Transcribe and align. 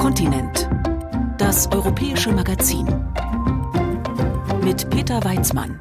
Kontinent. 0.00 0.66
Das 1.36 1.70
europäische 1.70 2.32
Magazin. 2.32 2.86
Mit 4.64 4.88
Peter 4.88 5.22
Weizmann. 5.22 5.78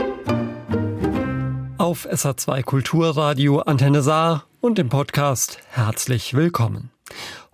Auf 1.78 2.06
SA2 2.06 2.64
Kulturradio 2.64 3.60
Antenne 3.60 4.02
Saar 4.02 4.44
und 4.60 4.78
im 4.78 4.90
Podcast 4.90 5.60
herzlich 5.70 6.34
willkommen. 6.34 6.92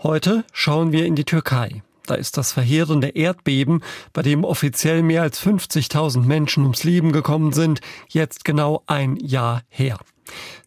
Heute 0.02 0.44
schauen 0.54 0.92
wir 0.92 1.06
in 1.06 1.14
die 1.14 1.24
Türkei. 1.24 1.84
Da 2.08 2.16
ist 2.16 2.36
das 2.36 2.54
verheerende 2.54 3.10
Erdbeben, 3.10 3.84
bei 4.12 4.24
dem 4.24 4.44
offiziell 4.44 5.04
mehr 5.04 5.22
als 5.22 5.40
50.000 5.40 6.24
Menschen 6.24 6.64
ums 6.64 6.84
Leben 6.84 7.12
gekommen 7.12 7.54
sind, 7.54 7.80
jetzt 8.10 8.44
genau 8.44 8.82
ein 8.88 9.18
Jahr 9.18 9.62
her. 9.70 10.00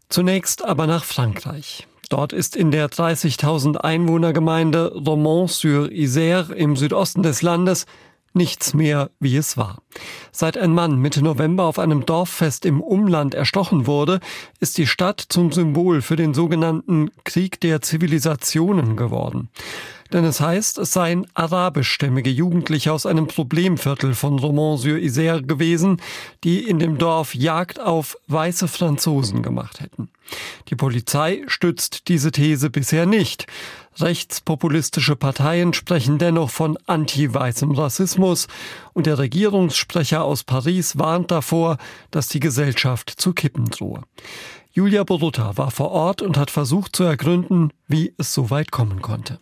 Zunächst 0.08 0.64
aber 0.64 0.86
nach 0.86 1.02
Frankreich. 1.02 1.88
Dort 2.08 2.32
ist 2.32 2.56
in 2.56 2.70
der 2.70 2.88
30.000 2.88 3.76
Einwohnergemeinde 3.76 4.94
Romans-sur-Isère 4.94 6.52
im 6.52 6.74
Südosten 6.74 7.22
des 7.22 7.42
Landes 7.42 7.86
nichts 8.32 8.72
mehr, 8.72 9.10
wie 9.20 9.36
es 9.36 9.56
war. 9.56 9.82
Seit 10.32 10.56
ein 10.56 10.72
Mann 10.72 10.96
Mitte 10.98 11.22
November 11.22 11.64
auf 11.64 11.78
einem 11.78 12.06
Dorffest 12.06 12.64
im 12.64 12.80
Umland 12.80 13.34
erstochen 13.34 13.86
wurde, 13.86 14.20
ist 14.60 14.78
die 14.78 14.86
Stadt 14.86 15.22
zum 15.28 15.52
Symbol 15.52 16.00
für 16.00 16.16
den 16.16 16.34
sogenannten 16.34 17.10
Krieg 17.24 17.60
der 17.60 17.82
Zivilisationen 17.82 18.96
geworden. 18.96 19.50
Denn 20.12 20.24
es 20.24 20.40
heißt, 20.40 20.78
es 20.78 20.92
seien 20.92 21.26
arabischstämmige 21.34 22.30
Jugendliche 22.30 22.92
aus 22.92 23.04
einem 23.04 23.26
Problemviertel 23.26 24.14
von 24.14 24.38
Romans-sur-Isère 24.38 25.42
gewesen, 25.42 26.00
die 26.44 26.60
in 26.60 26.78
dem 26.78 26.96
Dorf 26.96 27.34
Jagd 27.34 27.78
auf 27.78 28.16
weiße 28.26 28.68
Franzosen 28.68 29.42
gemacht 29.42 29.80
hätten. 29.80 30.08
Die 30.68 30.76
Polizei 30.76 31.42
stützt 31.46 32.08
diese 32.08 32.32
These 32.32 32.70
bisher 32.70 33.06
nicht. 33.06 33.46
Rechtspopulistische 33.98 35.16
Parteien 35.16 35.74
sprechen 35.74 36.18
dennoch 36.18 36.50
von 36.50 36.78
anti-weißem 36.86 37.72
Rassismus 37.72 38.46
und 38.92 39.06
der 39.06 39.18
Regierungssprecher 39.18 40.22
aus 40.22 40.44
Paris 40.44 40.98
warnt 40.98 41.30
davor, 41.30 41.78
dass 42.10 42.28
die 42.28 42.40
Gesellschaft 42.40 43.10
zu 43.10 43.32
kippen 43.32 43.66
drohe. 43.66 44.02
Julia 44.70 45.02
Borutta 45.02 45.56
war 45.56 45.70
vor 45.70 45.90
Ort 45.90 46.22
und 46.22 46.36
hat 46.36 46.50
versucht 46.50 46.94
zu 46.94 47.02
ergründen, 47.02 47.72
wie 47.88 48.14
es 48.18 48.32
so 48.32 48.50
weit 48.50 48.70
kommen 48.70 49.02
konnte. 49.02 49.40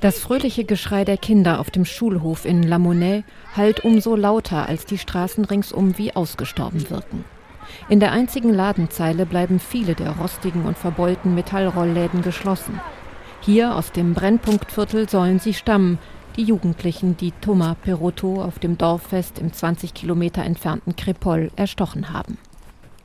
Das 0.00 0.18
fröhliche 0.18 0.64
Geschrei 0.64 1.04
der 1.04 1.18
Kinder 1.18 1.60
auf 1.60 1.70
dem 1.70 1.84
Schulhof 1.84 2.46
in 2.46 2.62
La 2.62 2.78
Monnaie 2.78 3.22
hallt 3.54 3.84
umso 3.84 4.16
lauter, 4.16 4.66
als 4.66 4.86
die 4.86 4.96
Straßen 4.96 5.44
ringsum 5.44 5.98
wie 5.98 6.16
ausgestorben 6.16 6.88
wirken. 6.88 7.24
In 7.90 8.00
der 8.00 8.12
einzigen 8.12 8.54
Ladenzeile 8.54 9.26
bleiben 9.26 9.60
viele 9.60 9.94
der 9.94 10.12
rostigen 10.12 10.64
und 10.64 10.78
verbeulten 10.78 11.34
Metallrollläden 11.34 12.22
geschlossen. 12.22 12.80
Hier 13.42 13.74
aus 13.74 13.92
dem 13.92 14.14
Brennpunktviertel 14.14 15.08
sollen 15.08 15.38
sie 15.38 15.54
stammen, 15.54 15.98
die 16.36 16.44
Jugendlichen, 16.44 17.16
die 17.18 17.32
Thomas 17.40 17.76
Perotto 17.82 18.42
auf 18.42 18.58
dem 18.58 18.78
Dorffest 18.78 19.38
im 19.38 19.52
20 19.52 19.92
Kilometer 19.92 20.44
entfernten 20.44 20.94
Crépol 20.94 21.50
erstochen 21.56 22.10
haben. 22.10 22.38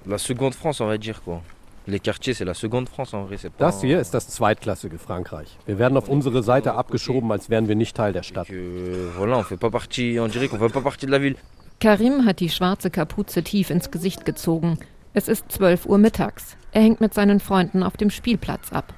La 0.06 0.18
seconde 0.18 0.56
France, 0.56 0.82
on 0.84 0.88
va 0.88 0.98
dire 0.98 1.20
quoi. 1.24 1.42
Das 3.58 3.82
hier 3.82 4.00
ist 4.00 4.14
das 4.14 4.28
zweitklassige 4.28 4.98
Frankreich. 4.98 5.58
Wir 5.66 5.78
werden 5.78 5.98
auf 5.98 6.10
unsere 6.10 6.42
Seite 6.42 6.74
abgeschoben, 6.74 7.32
als 7.32 7.50
wären 7.50 7.68
wir 7.68 7.76
nicht 7.76 7.96
Teil 7.96 8.12
der 8.14 8.24
Stadt. 8.24 8.48
Karim 11.80 12.26
hat 12.26 12.40
die 12.40 12.50
schwarze 12.50 12.90
Kapuze 12.90 13.44
tief 13.44 13.70
ins 13.70 13.92
Gesicht 13.92 14.26
gezogen. 14.26 14.80
Es 15.14 15.28
ist 15.28 15.52
12 15.52 15.86
Uhr 15.86 15.98
mittags. 15.98 16.58
Er 16.72 16.82
hängt 16.82 17.02
mit 17.02 17.14
seinen 17.14 17.40
Freunden 17.40 17.84
auf 17.84 17.98
dem 17.98 18.10
Spielplatz 18.10 18.74
ab. 18.74 18.94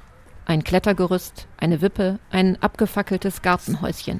Ein 0.45 0.63
Klettergerüst, 0.63 1.47
eine 1.57 1.81
Wippe, 1.81 2.19
ein 2.31 2.57
abgefackeltes 2.61 3.41
Gartenhäuschen. 3.41 4.19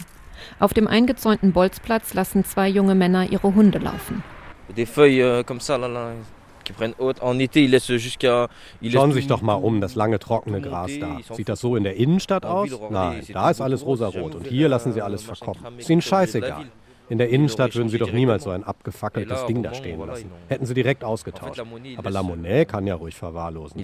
Auf 0.59 0.73
dem 0.73 0.87
eingezäunten 0.87 1.53
Bolzplatz 1.53 2.13
lassen 2.13 2.43
zwei 2.43 2.67
junge 2.67 2.95
Männer 2.95 3.31
ihre 3.31 3.55
Hunde 3.55 3.79
laufen. 3.79 4.23
Des 4.75 4.89
feuilles 4.89 5.45
comme 5.45 5.61
ça, 5.61 5.77
là, 5.77 5.87
là. 5.87 6.11
Schauen 8.91 9.11
Sie 9.11 9.15
sich 9.17 9.27
doch 9.27 9.41
mal 9.41 9.55
um, 9.55 9.81
das 9.81 9.95
lange 9.95 10.19
trockene 10.19 10.61
Gras 10.61 10.91
da. 10.99 11.19
Sieht 11.33 11.49
das 11.49 11.59
so 11.59 11.75
in 11.75 11.83
der 11.83 11.95
Innenstadt 11.95 12.45
aus? 12.45 12.69
Nein, 12.89 13.23
da 13.31 13.49
ist 13.49 13.61
alles 13.61 13.85
rosarot 13.85 14.35
und 14.35 14.47
hier 14.47 14.69
lassen 14.69 14.93
Sie 14.93 15.01
alles 15.01 15.23
verkommen. 15.23 15.79
Ist 15.79 15.89
Ihnen 15.89 16.01
scheißegal. 16.01 16.65
In 17.09 17.17
der 17.17 17.29
Innenstadt 17.29 17.73
würden 17.75 17.89
Sie 17.89 17.97
doch 17.97 18.11
niemals 18.11 18.43
so 18.43 18.49
ein 18.49 18.63
abgefackeltes 18.63 19.45
Ding 19.45 19.63
da 19.63 19.73
stehen 19.73 20.05
lassen. 20.05 20.29
Hätten 20.49 20.65
Sie 20.65 20.73
direkt 20.73 21.03
ausgetauscht. 21.03 21.61
Aber 21.95 22.09
La 22.09 22.21
Monnaie 22.21 22.65
kann 22.65 22.85
ja 22.85 22.95
ruhig 22.95 23.15
verwahrlosen. 23.15 23.81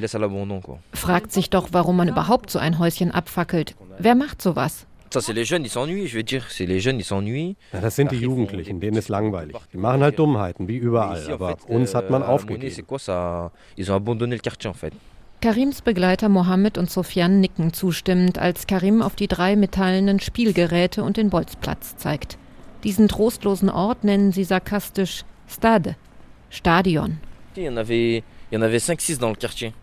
Fragt 0.94 1.32
sich 1.32 1.50
doch, 1.50 1.70
warum 1.72 1.98
man 1.98 2.10
überhaupt 2.10 2.50
so 2.50 2.60
ein 2.60 2.80
Häuschen 2.80 3.12
abfackelt. 3.12 3.76
Wer 3.98 4.16
macht 4.16 4.42
sowas? 4.42 4.88
Das 7.72 7.96
sind 7.96 8.12
die 8.12 8.18
Jugendlichen, 8.18 8.80
denen 8.80 8.98
ist 8.98 9.10
langweilig. 9.10 9.56
Die 9.72 9.78
machen 9.78 10.02
halt 10.02 10.20
Dummheiten, 10.20 10.68
wie 10.68 10.78
überall. 10.78 11.32
Aber 11.32 11.58
uns 11.68 11.96
hat 11.96 12.10
man 12.10 12.24
aufgegeben. 12.24 12.86
Karims 15.42 15.82
Begleiter 15.82 16.30
Mohammed 16.30 16.78
und 16.78 16.90
Sofian 16.90 17.42
nicken 17.42 17.74
zustimmend, 17.74 18.40
als 18.40 18.66
Karim 18.66 19.02
auf 19.02 19.16
die 19.16 19.28
drei 19.28 19.58
metallenen 19.58 20.22
Spielgeräte 20.22 21.04
und 21.04 21.18
den 21.18 21.30
Bolzplatz 21.30 21.98
zeigt. 21.98 22.38
Diesen 22.84 23.10
trostlosen 23.10 23.70
Ort 23.70 24.04
nennen 24.04 24.32
sie 24.32 24.46
sarkastisch 24.46 25.26
Stade, 25.48 25.96
Stadion. 26.50 27.18
Il 28.54 28.58
y 28.58 28.60
en 28.60 28.62
avait 28.62 28.78
5-6 28.78 29.18
dans 29.18 29.30
le 29.30 29.36
quartier. 29.36 29.74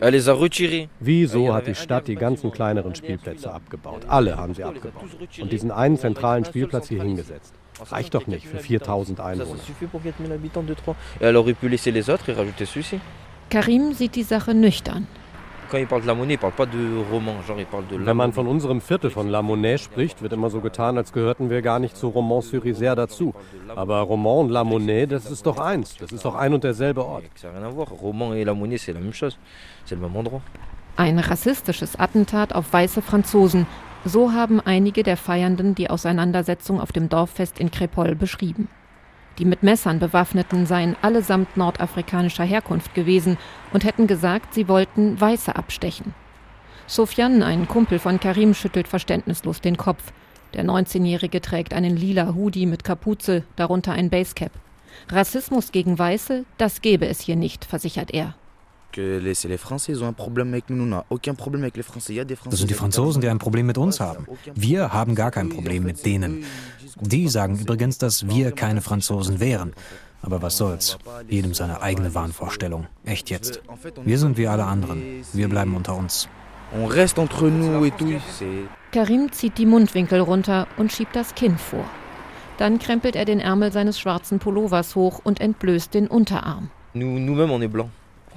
Äh, 0.00 0.86
Wieso 1.00 1.52
hat 1.52 1.66
die 1.66 1.74
Stadt 1.74 2.06
die 2.06 2.14
ganzen 2.14 2.52
kleineren 2.52 2.94
Spielplätze 2.94 3.52
abgebaut? 3.52 4.02
Alle 4.06 4.36
haben 4.36 4.54
sie 4.54 4.62
abgebaut. 4.62 5.02
Und 5.40 5.50
diesen 5.50 5.72
einen 5.72 5.98
zentralen 5.98 6.44
Spielplatz 6.44 6.88
hier 6.88 7.02
hingesetzt. 7.02 7.52
Reicht 7.90 8.14
doch 8.14 8.28
nicht 8.28 8.46
für 8.46 8.58
4000 8.58 9.18
Einwohner. 9.18 9.58
Karim 13.50 13.92
sieht 13.92 14.14
die 14.14 14.22
Sache 14.22 14.54
nüchtern. 14.54 15.08
Wenn 15.70 15.88
man 18.16 18.32
von 18.32 18.46
unserem 18.46 18.80
Viertel 18.80 19.10
von 19.10 19.28
La 19.28 19.42
Monnaie 19.42 19.78
spricht, 19.78 20.22
wird 20.22 20.32
immer 20.32 20.50
so 20.50 20.60
getan, 20.60 20.96
als 20.96 21.12
gehörten 21.12 21.50
wir 21.50 21.62
gar 21.62 21.78
nicht 21.78 21.96
zu 21.96 22.08
Romans-sur-Isère 22.08 22.94
dazu. 22.94 23.34
Aber 23.74 24.00
Romans 24.00 24.44
und 24.44 24.50
La 24.50 24.64
Monnaie, 24.64 25.06
das 25.06 25.30
ist 25.30 25.46
doch 25.46 25.58
eins. 25.58 25.96
Das 25.96 26.12
ist 26.12 26.24
doch 26.24 26.34
ein 26.34 26.54
und 26.54 26.64
derselbe 26.64 27.04
Ort. 27.04 27.24
Ein 30.96 31.18
rassistisches 31.18 31.98
Attentat 31.98 32.54
auf 32.54 32.72
weiße 32.72 33.02
Franzosen. 33.02 33.66
So 34.04 34.32
haben 34.32 34.60
einige 34.60 35.02
der 35.02 35.16
Feiernden 35.16 35.74
die 35.74 35.90
Auseinandersetzung 35.90 36.80
auf 36.80 36.92
dem 36.92 37.08
Dorffest 37.08 37.58
in 37.58 37.70
Crépol 37.70 38.14
beschrieben. 38.14 38.68
Die 39.38 39.44
mit 39.44 39.62
Messern 39.62 39.98
bewaffneten 39.98 40.66
seien 40.66 40.96
allesamt 41.02 41.56
nordafrikanischer 41.56 42.44
Herkunft 42.44 42.94
gewesen 42.94 43.36
und 43.72 43.84
hätten 43.84 44.06
gesagt, 44.06 44.54
sie 44.54 44.68
wollten 44.68 45.20
Weiße 45.20 45.56
abstechen. 45.56 46.14
Sofian, 46.86 47.42
ein 47.42 47.66
Kumpel 47.66 47.98
von 47.98 48.20
Karim, 48.20 48.54
schüttelt 48.54 48.86
verständnislos 48.86 49.60
den 49.60 49.76
Kopf. 49.76 50.12
Der 50.52 50.64
19-Jährige 50.64 51.40
trägt 51.40 51.74
einen 51.74 51.96
lila 51.96 52.34
Hoodie 52.34 52.66
mit 52.66 52.84
Kapuze, 52.84 53.42
darunter 53.56 53.92
ein 53.92 54.10
Basecap. 54.10 54.52
Rassismus 55.08 55.72
gegen 55.72 55.98
Weiße, 55.98 56.44
das 56.58 56.80
gäbe 56.80 57.08
es 57.08 57.20
hier 57.20 57.36
nicht, 57.36 57.64
versichert 57.64 58.12
er. 58.12 58.34
Das 58.94 59.38
sind 62.58 62.70
die 62.70 62.74
Franzosen, 62.74 63.20
die 63.20 63.28
ein 63.28 63.38
Problem 63.38 63.66
mit 63.66 63.78
uns 63.78 64.00
haben. 64.00 64.26
Wir 64.54 64.92
haben 64.92 65.14
gar 65.14 65.30
kein 65.30 65.48
Problem 65.48 65.84
mit 65.84 66.04
denen. 66.04 66.44
Die 67.00 67.28
sagen 67.28 67.58
übrigens, 67.58 67.98
dass 67.98 68.28
wir 68.28 68.52
keine 68.52 68.80
Franzosen 68.80 69.40
wären. 69.40 69.72
Aber 70.22 70.40
was 70.40 70.56
soll's? 70.56 70.96
Jedem 71.28 71.52
seine 71.52 71.82
eigene 71.82 72.14
Wahnvorstellung. 72.14 72.86
Echt 73.04 73.30
jetzt. 73.30 73.60
Wir 74.04 74.18
sind 74.18 74.38
wie 74.38 74.48
alle 74.48 74.64
anderen. 74.64 75.22
Wir 75.32 75.48
bleiben 75.48 75.76
unter 75.76 75.96
uns. 75.96 76.28
Karim 78.90 79.32
zieht 79.32 79.58
die 79.58 79.66
Mundwinkel 79.66 80.20
runter 80.20 80.66
und 80.76 80.92
schiebt 80.92 81.14
das 81.14 81.34
Kinn 81.34 81.58
vor. 81.58 81.84
Dann 82.58 82.78
krempelt 82.78 83.16
er 83.16 83.24
den 83.24 83.40
Ärmel 83.40 83.72
seines 83.72 83.98
schwarzen 83.98 84.38
Pullovers 84.38 84.94
hoch 84.94 85.20
und 85.22 85.40
entblößt 85.40 85.92
den 85.92 86.06
Unterarm. 86.06 86.70
Nous, 86.94 87.18
nous-mêmes, 87.18 87.88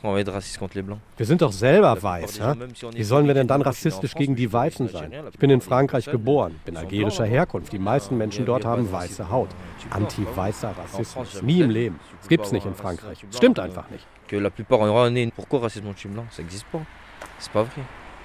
on 0.03 0.17
est 0.17 0.25
blancs. 0.25 1.01
Wir 1.17 1.25
sind 1.25 1.41
doch 1.41 1.51
selber 1.51 2.01
weiß. 2.01 2.38
Ja? 2.38 2.55
Wie 2.91 3.03
sollen 3.03 3.27
wir 3.27 3.33
denn 3.33 3.47
dann 3.47 3.61
rassistisch 3.61 4.13
gegen 4.13 4.35
die 4.35 4.51
Weißen 4.51 4.89
sein? 4.89 5.11
Ich 5.31 5.39
bin 5.39 5.49
in 5.49 5.61
Frankreich 5.61 6.05
geboren, 6.05 6.59
bin 6.65 6.77
algerischer 6.77 7.25
Herkunft. 7.25 7.71
Die 7.73 7.79
meisten 7.79 8.17
Menschen 8.17 8.45
dort 8.45 8.65
haben 8.65 8.91
weiße 8.91 9.29
Haut. 9.29 9.49
Anti-weißer 9.89 10.73
Rassismus. 10.77 11.41
Nie 11.41 11.61
im 11.61 11.69
Leben. 11.69 11.99
Das 12.19 12.27
gibt's 12.27 12.51
nicht 12.51 12.65
in 12.65 12.75
Frankreich. 12.75 13.25
Das 13.27 13.38
stimmt 13.38 13.59
einfach 13.59 13.89
nicht. 13.89 14.05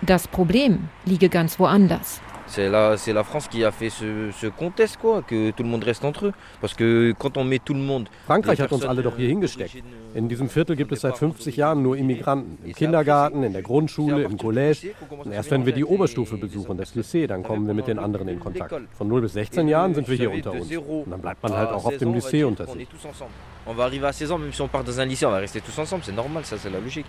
Das 0.02 0.28
Problem 0.28 0.88
liege 1.04 1.28
ganz 1.28 1.58
woanders. 1.58 2.20
C'est 2.46 2.68
la, 2.68 2.96
c'est 2.96 3.12
la 3.12 3.24
France 3.24 3.48
qui 3.48 3.64
a 3.64 3.72
fait 3.72 3.88
ce, 3.90 4.30
ce 4.32 4.46
contest, 4.46 4.98
quoi, 4.98 5.22
que 5.22 5.50
tout 5.52 5.62
le 5.62 5.68
monde 5.68 5.84
reste 5.84 6.04
entre 6.04 6.26
eux. 6.26 6.32
Parce 6.60 6.74
que 6.74 7.14
quand 7.18 7.36
on 7.36 7.44
met 7.44 7.58
tout 7.58 7.74
le 7.74 7.80
monde. 7.80 8.08
Frankreich 8.26 8.60
hat 8.60 8.72
uns 8.72 8.84
alle 8.84 9.02
doch 9.02 9.16
hier 9.16 9.28
hingesteckt. 9.28 9.82
In 10.14 10.28
diesem 10.28 10.48
Viertel 10.48 10.76
gibt 10.76 10.92
es 10.92 11.00
seit 11.00 11.16
50 11.16 11.56
Jahren 11.56 11.82
nur 11.82 11.96
Immigranten. 11.96 12.58
Im 12.64 12.74
Kindergarten, 12.74 13.42
in 13.42 13.52
der 13.52 13.62
Grundschule, 13.62 14.24
im 14.24 14.36
College. 14.36 14.94
Und 15.10 15.32
erst 15.32 15.50
wenn 15.50 15.64
wir 15.64 15.72
die 15.72 15.84
Oberstufe 15.84 16.36
besuchen, 16.36 16.76
das 16.76 16.94
Lycée, 16.94 17.26
dann 17.26 17.42
kommen 17.42 17.66
wir 17.66 17.74
mit 17.74 17.86
den 17.86 17.98
anderen 17.98 18.28
in 18.28 18.38
Kontakt. 18.38 18.74
Von 18.98 19.08
0 19.08 19.22
bis 19.22 19.32
16 19.32 19.68
Jahren 19.68 19.94
sind 19.94 20.08
wir 20.08 20.16
hier 20.16 20.30
unter 20.30 20.52
uns. 20.52 20.70
Und 20.70 21.10
dann 21.10 21.20
bleibt 21.20 21.42
man 21.42 21.56
halt 21.56 21.70
auch 21.70 21.84
auf 21.84 21.96
dem 21.96 22.12
Lycée 22.12 22.44
unter 22.44 22.66
sich. 22.66 22.86
On 23.64 23.74
va 23.74 23.84
arriver 23.84 24.08
à 24.08 24.12
16 24.12 24.32
ans, 24.32 24.40
même 24.40 24.52
si 24.52 24.60
on 24.60 24.68
part 24.68 24.82
dans 24.82 24.98
un 24.98 25.04
lycée, 25.04 25.24
on 25.24 25.30
va 25.30 25.38
rester 25.38 25.60
tous 25.60 25.78
ensemble, 25.78 26.02
c'est 26.04 26.14
normal, 26.14 26.44
ça 26.44 26.58
c'est 26.58 26.68
la 26.68 26.80
logique. 26.80 27.06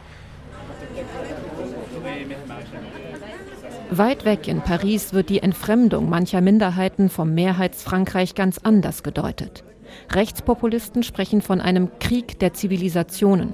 Weit 3.98 4.26
weg 4.26 4.48
in 4.48 4.62
Paris 4.62 5.14
wird 5.14 5.30
die 5.30 5.44
Entfremdung 5.44 6.10
mancher 6.10 6.42
Minderheiten 6.42 7.10
vom 7.10 7.34
Mehrheitsfrankreich 7.34 8.34
ganz 8.34 8.58
anders 8.58 9.04
gedeutet. 9.04 9.64
Rechtspopulisten 10.12 11.04
sprechen 11.04 11.42
von 11.42 11.62
einem 11.62 11.90
Krieg 12.00 12.40
der 12.40 12.54
Zivilisationen. 12.54 13.54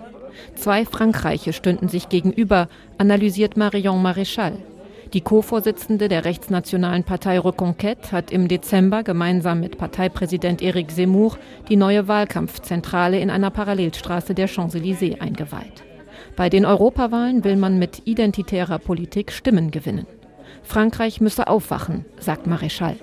Zwei 0.56 0.86
Frankreiche 0.86 1.51
stünden 1.51 1.89
sich 1.89 2.07
gegenüber, 2.07 2.69
analysiert 2.97 3.57
Marion 3.57 4.01
Maréchal. 4.01 4.53
Die 5.13 5.21
Co-Vorsitzende 5.21 6.07
der 6.07 6.24
rechtsnationalen 6.24 7.03
Partei 7.03 7.39
Reconquête 7.39 8.12
hat 8.12 8.31
im 8.31 8.47
Dezember 8.47 9.03
gemeinsam 9.03 9.59
mit 9.59 9.77
Parteipräsident 9.77 10.62
Éric 10.62 10.89
Zemmour 10.89 11.38
die 11.68 11.75
neue 11.75 12.07
Wahlkampfzentrale 12.07 13.19
in 13.19 13.30
einer 13.30 13.50
Parallelstraße 13.50 14.36
der 14.36 14.47
Champs-Élysées 14.47 15.19
eingeweiht. 15.19 15.83
Bei 16.36 16.50
den 16.50 16.65
Europawahlen 16.65 17.44
will 17.44 17.56
man 17.56 17.80
mit 17.80 18.03
identitärer 18.06 18.80
Politik 18.80 19.31
Stimmen 19.31 19.71
gewinnen. 19.71 20.06
Frankreich 20.69 21.19
müsse 21.19 21.48
aufwachen, 21.48 22.06
sagt 22.19 22.45
Maréchal. 22.45 22.95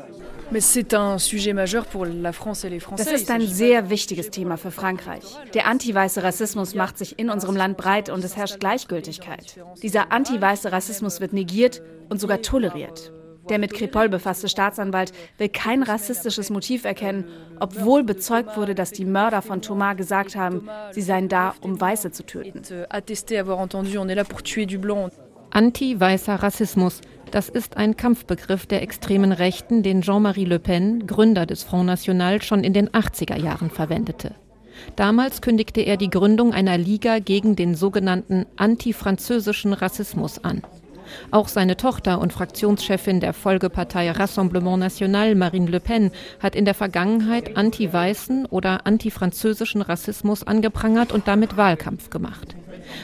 Das 2.97 3.13
ist 3.13 3.29
ein 3.33 3.41
sehr 3.41 3.91
wichtiges 3.91 4.31
Thema 4.31 4.57
für 4.57 4.71
Frankreich. 4.71 5.25
Der 5.53 5.67
anti-weiße 5.67 6.23
Rassismus 6.23 6.77
macht 6.77 6.97
sich 6.97 7.19
in 7.19 7.29
unserem 7.29 7.57
Land 7.57 7.77
breit 7.77 8.09
und 8.09 8.23
es 8.23 8.37
herrscht 8.37 8.61
Gleichgültigkeit. 8.61 9.59
Dieser 9.83 10.13
anti-weiße 10.13 10.71
Rassismus 10.71 11.21
wird 11.21 11.33
negiert 11.33 11.83
und 12.09 12.21
sogar 12.21 12.41
toleriert. 12.41 13.13
Der 13.49 13.59
mit 13.59 13.75
Kripol 13.75 14.09
befasste 14.09 14.49
Staatsanwalt 14.49 15.11
will 15.39 15.49
kein 15.49 15.83
rassistisches 15.83 16.51
Motiv 16.51 16.85
erkennen, 16.85 17.25
obwohl 17.59 18.05
bezeugt 18.05 18.57
wurde, 18.57 18.77
dass 18.77 18.93
die 18.93 19.05
Mörder 19.05 19.43
von 19.43 19.61
Thomas 19.61 19.97
gesagt 19.97 20.37
haben, 20.37 20.69
sie 20.93 21.03
seien 21.03 21.29
da, 21.29 21.55
um 21.61 21.81
Weiße 21.81 22.13
zu 22.13 22.25
töten. 22.25 22.63
Anti-weißer 25.51 26.35
Rassismus, 26.35 27.01
das 27.31 27.49
ist 27.49 27.77
ein 27.77 27.97
Kampfbegriff 27.97 28.67
der 28.67 28.83
extremen 28.83 29.33
Rechten, 29.33 29.83
den 29.83 30.03
Jean-Marie 30.03 30.45
Le 30.45 30.59
Pen, 30.59 31.07
Gründer 31.07 31.47
des 31.47 31.63
Front 31.63 31.87
National, 31.87 32.43
schon 32.43 32.63
in 32.63 32.73
den 32.73 32.89
80er 32.89 33.37
Jahren 33.37 33.71
verwendete. 33.71 34.35
Damals 34.95 35.41
kündigte 35.41 35.81
er 35.81 35.97
die 35.97 36.11
Gründung 36.11 36.53
einer 36.53 36.79
Liga 36.79 37.19
gegen 37.19 37.57
den 37.57 37.75
sogenannten 37.75 38.47
antifranzösischen 38.57 39.73
Rassismus 39.73 40.43
an. 40.45 40.63
Auch 41.31 41.49
seine 41.49 41.77
Tochter 41.77 42.21
und 42.21 42.33
Fraktionschefin 42.33 43.21
der 43.21 43.33
Folgepartei 43.33 44.11
Rassemblement 44.11 44.79
National, 44.79 45.35
Marine 45.35 45.71
Le 45.71 45.81
Pen, 45.81 46.11
hat 46.41 46.55
in 46.55 46.65
der 46.65 46.75
Vergangenheit 46.75 47.57
anti-weißen 47.57 48.47
oder 48.47 48.87
antifranzösischen 48.87 49.83
Rassismus 49.83 50.43
angeprangert 50.43 51.13
und 51.13 51.29
damit 51.29 51.57
Wahlkampf 51.57 52.11
gemacht. 52.11 52.57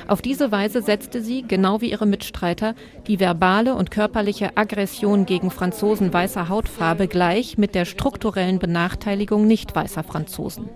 Auf 0.07 0.23
diese 0.23 0.53
Weise 0.53 0.83
setzte 0.83 1.23
sie, 1.23 1.43
genau 1.47 1.81
wie 1.81 1.91
ihre 1.91 2.07
Mitstreiter, 2.07 2.75
die 3.07 3.21
verbale 3.21 3.75
und 3.75 3.91
körperliche 3.91 4.57
Aggression 4.57 5.27
gegen 5.27 5.51
Franzosen 5.51 6.13
weißer 6.13 6.49
Hautfarbe 6.49 7.09
gleich 7.09 7.59
mit 7.59 7.75
der 7.75 7.85
strukturellen 7.85 8.59
Benachteiligung 8.59 9.47
nicht 9.47 9.75
weißer 9.75 10.05
Franzosen. 10.05 10.69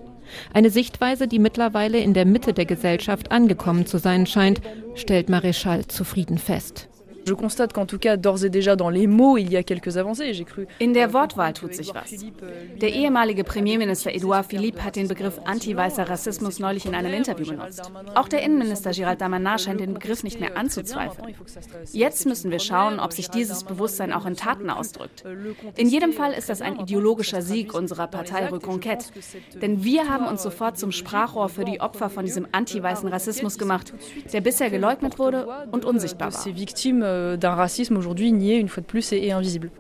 Eine 0.52 0.70
Sichtweise, 0.70 1.28
die 1.28 1.38
mittlerweile 1.38 1.98
in 1.98 2.14
der 2.14 2.26
Mitte 2.26 2.52
der 2.52 2.66
Gesellschaft 2.66 3.30
angekommen 3.30 3.86
zu 3.86 3.98
sein 3.98 4.26
scheint, 4.26 4.60
stellt 4.94 5.28
Maréchal 5.28 5.86
zufrieden 5.88 6.38
fest. 6.38 6.88
Je 7.26 7.34
constate 7.34 7.72
qu'en 7.72 7.86
tout 7.86 7.98
cas, 7.98 8.16
d'ores 8.16 8.44
et 8.44 8.50
déjà 8.50 8.76
dans 8.76 8.88
les 8.88 9.08
mots, 9.08 9.36
il 9.36 9.50
y 9.50 9.56
a 9.56 9.64
quelques 9.64 9.96
avancées. 9.96 10.32
J'ai 10.32 10.44
cru. 10.44 10.66
In 10.80 10.92
der 10.92 11.12
Wortwahl 11.12 11.52
tut 11.52 11.74
sich 11.74 11.92
was. 11.92 12.24
Der 12.80 12.94
ehemalige 12.94 13.42
Premierminister 13.42 14.14
Edouard 14.14 14.46
Philippe 14.46 14.84
hat 14.84 14.94
den 14.94 15.08
Begriff 15.08 15.40
anti-weißer 15.44 16.08
Rassismus 16.08 16.60
neulich 16.60 16.86
in 16.86 16.94
einem 16.94 17.12
Interview 17.12 17.46
benutzt. 17.46 17.90
Auch 18.14 18.28
der 18.28 18.44
Innenminister 18.44 18.92
Gérald 18.92 19.16
Damanar 19.16 19.58
scheint 19.58 19.80
den 19.80 19.94
Begriff 19.94 20.22
nicht 20.22 20.38
mehr 20.38 20.56
anzuzweifeln. 20.56 21.34
Jetzt 21.92 22.26
müssen 22.26 22.52
wir 22.52 22.60
schauen, 22.60 23.00
ob 23.00 23.12
sich 23.12 23.28
dieses 23.28 23.64
Bewusstsein 23.64 24.12
auch 24.12 24.24
in 24.24 24.36
Taten 24.36 24.70
ausdrückt. 24.70 25.24
In 25.76 25.88
jedem 25.88 26.12
Fall 26.12 26.32
ist 26.32 26.48
das 26.48 26.62
ein 26.62 26.78
ideologischer 26.78 27.42
Sieg 27.42 27.74
unserer 27.74 28.06
Partei 28.06 28.46
Reconquête. 28.48 29.10
Denn 29.60 29.82
wir 29.82 30.08
haben 30.08 30.26
uns 30.26 30.44
sofort 30.44 30.78
zum 30.78 30.92
Sprachrohr 30.92 31.48
für 31.48 31.64
die 31.64 31.80
Opfer 31.80 32.08
von 32.08 32.24
diesem 32.24 32.46
anti-weißen 32.52 33.08
Rassismus 33.08 33.58
gemacht, 33.58 33.92
der 34.32 34.42
bisher 34.42 34.70
geleugnet 34.70 35.18
wurde 35.18 35.48
und 35.72 35.84
unsichtbar 35.84 36.32
war. 36.32 37.15
Euh, 37.16 37.36
d'un 37.36 37.54
racisme 37.54 37.96
aujourd'hui 37.96 38.30
nié 38.32 38.56
une 38.56 38.68
fois 38.68 38.82
de 38.82 38.86
plus 38.86 39.12
et 39.12 39.32
invisible. 39.32 39.70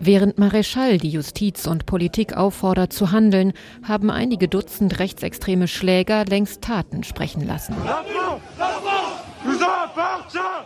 Während 0.00 0.38
Maréchal 0.38 0.98
die 0.98 1.10
Justiz 1.10 1.66
und 1.66 1.84
Politik 1.84 2.36
auffordert 2.36 2.92
zu 2.92 3.10
handeln, 3.10 3.52
haben 3.82 4.10
einige 4.10 4.48
Dutzend 4.48 4.98
rechtsextreme 4.98 5.66
Schläger 5.66 6.24
längst 6.24 6.62
Taten 6.62 7.02
sprechen 7.02 7.46
lassen. 7.46 7.74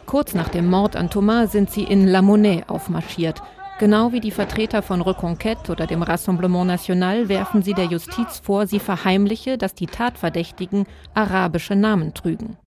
Kurz 0.07 0.35
nach 0.35 0.49
dem 0.49 0.69
Mord 0.69 0.97
an 0.97 1.09
Thomas 1.09 1.51
sind 1.51 1.71
sie 1.71 1.85
in 1.85 2.07
La 2.07 2.21
Monnaie 2.21 2.65
aufmarschiert. 2.69 3.43
Genau 3.79 4.13
wie 4.13 4.21
die 4.21 4.31
Vertreter 4.31 4.83
von 4.83 5.03
Reconquête 5.03 5.71
oder 5.71 5.87
dem 5.87 6.03
Rassemblement 6.03 6.67
National 6.67 7.29
werfen 7.29 7.63
sie 7.63 7.75
der 7.75 7.87
Justiz 7.87 8.41
vor, 8.45 8.67
sie 8.67 8.79
verheimliche, 8.79 9.57
dass 9.57 9.75
die 9.75 9.87
Tatverdächtigen 9.87 10.85
arabische 11.15 11.75
Namen 11.75 12.13
trügen. 12.13 12.59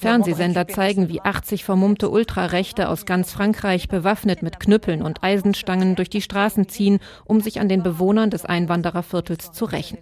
Fernsehsender 0.00 0.68
zeigen, 0.68 1.08
wie 1.08 1.20
80 1.20 1.64
vermummte 1.64 2.10
Ultrarechte 2.10 2.88
aus 2.88 3.06
ganz 3.06 3.32
Frankreich 3.32 3.88
bewaffnet 3.88 4.42
mit 4.42 4.60
Knüppeln 4.60 5.02
und 5.02 5.22
Eisenstangen 5.22 5.96
durch 5.96 6.10
die 6.10 6.22
Straßen 6.22 6.68
ziehen, 6.68 6.98
um 7.24 7.40
sich 7.40 7.60
an 7.60 7.68
den 7.68 7.82
Bewohnern 7.82 8.30
des 8.30 8.44
Einwandererviertels 8.44 9.52
zu 9.52 9.64
rächen. 9.64 9.98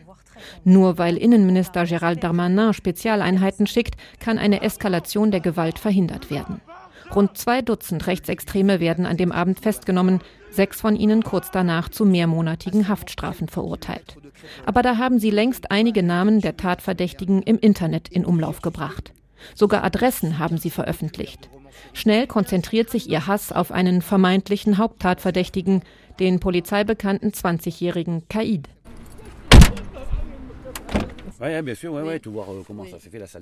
Nur 0.65 0.99
weil 0.99 1.17
Innenminister 1.17 1.83
Gérald 1.83 2.21
Darmanin 2.21 2.73
Spezialeinheiten 2.75 3.67
schickt, 3.67 3.95
kann 4.21 4.39
eine 4.39 4.62
Eskalation 4.62 5.31
der 5.31 5.41
Gewalt 5.41 5.79
verhindert 5.79 6.31
werden. 6.31 6.61
Rund 7.14 7.38
zwei 7.38 7.62
Dutzend 7.62 8.06
Rechtsextreme 8.08 8.81
werden 8.81 9.06
an 9.06 9.16
dem 9.16 9.31
Abend 9.31 9.61
festgenommen, 9.61 10.20
sechs 10.50 10.81
von 10.81 10.96
ihnen 10.96 11.22
kurz 11.22 11.50
danach 11.52 11.88
zu 11.88 12.05
mehrmonatigen 12.05 12.88
Haftstrafen 12.88 13.49
verurteilt. 13.49 14.16
Aber 14.66 14.82
da 14.82 14.96
haben 14.99 15.20
sie 15.20 15.31
längst 15.31 15.70
einige 15.70 16.02
Namen 16.02 16.40
der 16.40 16.56
Tatverdächtigen 16.56 17.42
im 17.42 17.59
Internet 17.59 18.09
in 18.09 18.25
Umlauf 18.25 18.62
gebracht. 18.62 19.12
Sogar 19.54 19.85
Adressen 19.85 20.38
haben 20.38 20.59
sie 20.59 20.71
veröffentlicht. 20.71 21.49
Schnell 21.92 22.26
konzentriert 22.26 22.90
sich 22.90 23.09
ihr 23.09 23.26
Hass 23.26 23.52
auf 23.52 23.71
einen 23.71 24.02
vermeintlichen 24.02 24.78
Haupttatverdächtigen, 24.78 25.83
den 26.18 26.40
polizeibekannten 26.40 27.30
20-jährigen 27.30 28.28
Kaid. 28.28 28.68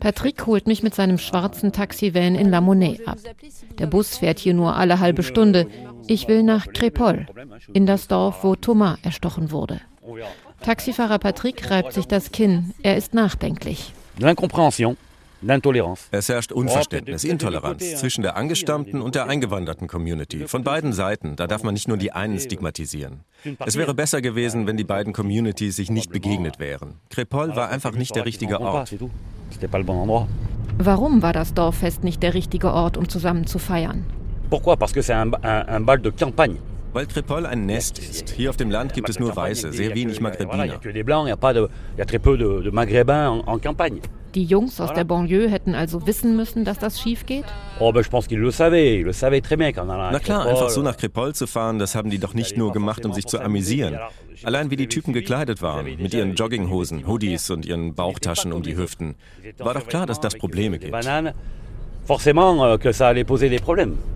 Patrick 0.01 0.47
holt 0.47 0.67
mich 0.67 0.83
mit 0.83 0.95
seinem 0.95 1.19
schwarzen 1.19 1.73
Taxivan 1.73 2.35
in 2.35 2.51
La 2.51 2.61
Monnaie 2.61 3.01
ab. 3.07 3.19
Der 3.79 3.87
Bus 3.87 4.17
fährt 4.17 4.39
hier 4.39 4.55
nur 4.55 4.77
alle 4.77 4.99
halbe 5.01 5.23
Stunde. 5.23 5.67
Ich 6.07 6.29
will 6.29 6.43
nach 6.43 6.67
Crépol, 6.67 7.27
in 7.73 7.87
das 7.87 8.09
Dorf, 8.09 8.45
wo 8.45 8.57
Thomas 8.57 8.99
erstochen 9.03 9.51
wurde. 9.51 9.81
Taxifahrer 10.63 11.19
Patrick 11.19 11.71
reibt 11.71 11.93
sich 11.93 12.07
das 12.07 12.33
Kinn. 12.33 12.73
Er 12.83 12.97
ist 12.97 13.15
nachdenklich. 13.15 13.93
Es 16.13 16.29
herrscht 16.29 16.53
Unverständnis, 16.53 17.25
Intoleranz 17.25 17.97
zwischen 17.97 18.23
der 18.23 18.37
angestammten 18.37 19.03
und 19.03 19.15
der 19.15 19.29
eingewanderten 19.29 19.89
Community. 19.89 20.47
Von 20.47 20.63
beiden 20.63 20.93
Seiten. 20.93 21.37
Da 21.37 21.47
darf 21.47 21.63
man 21.65 21.75
nicht 21.75 21.89
nur 21.89 21.97
die 21.97 22.13
einen 22.13 22.39
stigmatisieren. 22.39 23.21
Es 23.67 23.77
wäre 23.77 23.95
besser 23.95 24.23
gewesen, 24.23 24.67
wenn 24.67 24.77
die 24.77 24.85
beiden 24.85 25.13
Communities 25.13 25.77
sich 25.77 25.91
nicht 25.91 26.13
begegnet 26.13 26.59
wären. 26.59 26.95
Crépol 27.13 27.57
war 27.57 27.69
einfach 27.71 27.93
nicht 27.93 28.15
der 28.15 28.25
richtige 28.25 28.61
Ort. 28.61 28.95
Warum 30.79 31.23
war 31.23 31.33
das 31.33 31.55
Dorffest 31.55 32.05
nicht 32.05 32.23
der 32.23 32.35
richtige 32.35 32.73
Ort, 32.73 32.97
um 32.97 33.09
zusammen 33.09 33.47
zu 33.47 33.59
feiern? 33.59 34.07
Weil 36.93 37.07
Crépol 37.07 37.47
ein 37.47 37.67
Nest 37.67 37.99
ist. 37.99 38.31
Hier 38.31 38.51
auf 38.51 38.57
dem 38.57 38.71
Land 38.71 38.93
gibt 38.93 39.09
es 39.09 39.19
nur 39.19 39.35
Weiße, 39.35 39.73
sehr 39.73 39.95
wenig 39.95 40.21
Maghrébiner. 40.21 40.79
Die 44.35 44.45
Jungs 44.45 44.81
aus 44.81 44.95
der 44.95 45.05
Banlieue 45.05 45.49
hätten 45.51 45.75
also 45.75 46.07
wissen 46.07 46.37
müssen, 46.37 46.65
dass 46.65 46.79
das 46.79 46.99
schief 46.99 47.27
geht? 47.27 47.45
Oh, 47.79 47.93
Na 50.13 50.19
klar, 50.19 50.47
einfach 50.47 50.71
so 50.71 50.81
nach 50.81 50.97
Crépol 50.97 51.35
zu 51.35 51.47
fahren, 51.47 51.79
das 51.79 51.95
haben 51.95 52.09
die 52.09 52.19
doch 52.19 52.33
nicht 52.33 52.57
nur 52.57 52.73
gemacht, 52.73 53.05
um 53.05 53.13
sich 53.13 53.27
zu 53.27 53.41
amüsieren. 53.41 53.99
Allein 54.43 54.71
wie 54.71 54.77
die 54.77 54.87
Typen 54.87 55.13
gekleidet 55.13 55.61
waren, 55.61 55.85
mit 55.99 56.15
ihren 56.15 56.35
Jogginghosen, 56.35 57.07
Hoodies 57.07 57.51
und 57.51 57.67
ihren 57.67 57.95
Bauchtaschen 57.95 58.53
um 58.53 58.63
die 58.63 58.77
Hüften, 58.77 59.17
war 59.59 59.75
doch 59.75 59.87
klar, 59.87 60.07
dass 60.07 60.19
das 60.21 60.35
Probleme 60.35 60.79
gibt. 60.79 60.95
Euh, 60.95 61.01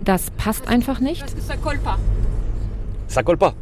das 0.03 0.31
passt 0.31 0.67
einfach 0.67 0.99
nicht? 0.99 1.23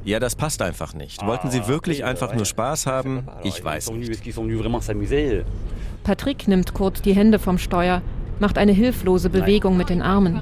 Ja, 0.03 0.19
das 0.19 0.35
passt 0.35 0.61
einfach 0.61 0.93
nicht. 0.93 1.23
Wollten 1.25 1.51
Sie 1.51 1.67
wirklich 1.67 2.03
einfach 2.03 2.33
nur 2.33 2.45
Spaß 2.45 2.87
haben? 2.87 3.27
Ich 3.43 3.63
weiß 3.63 3.91
nicht. 3.91 4.25
Patrick 6.05 6.47
nimmt 6.47 6.75
kurz 6.75 7.01
die 7.01 7.15
Hände 7.15 7.39
vom 7.39 7.57
Steuer, 7.57 8.03
macht 8.39 8.59
eine 8.59 8.71
hilflose 8.71 9.31
Bewegung 9.31 9.75
mit 9.75 9.89
den 9.89 10.03
Armen. 10.03 10.39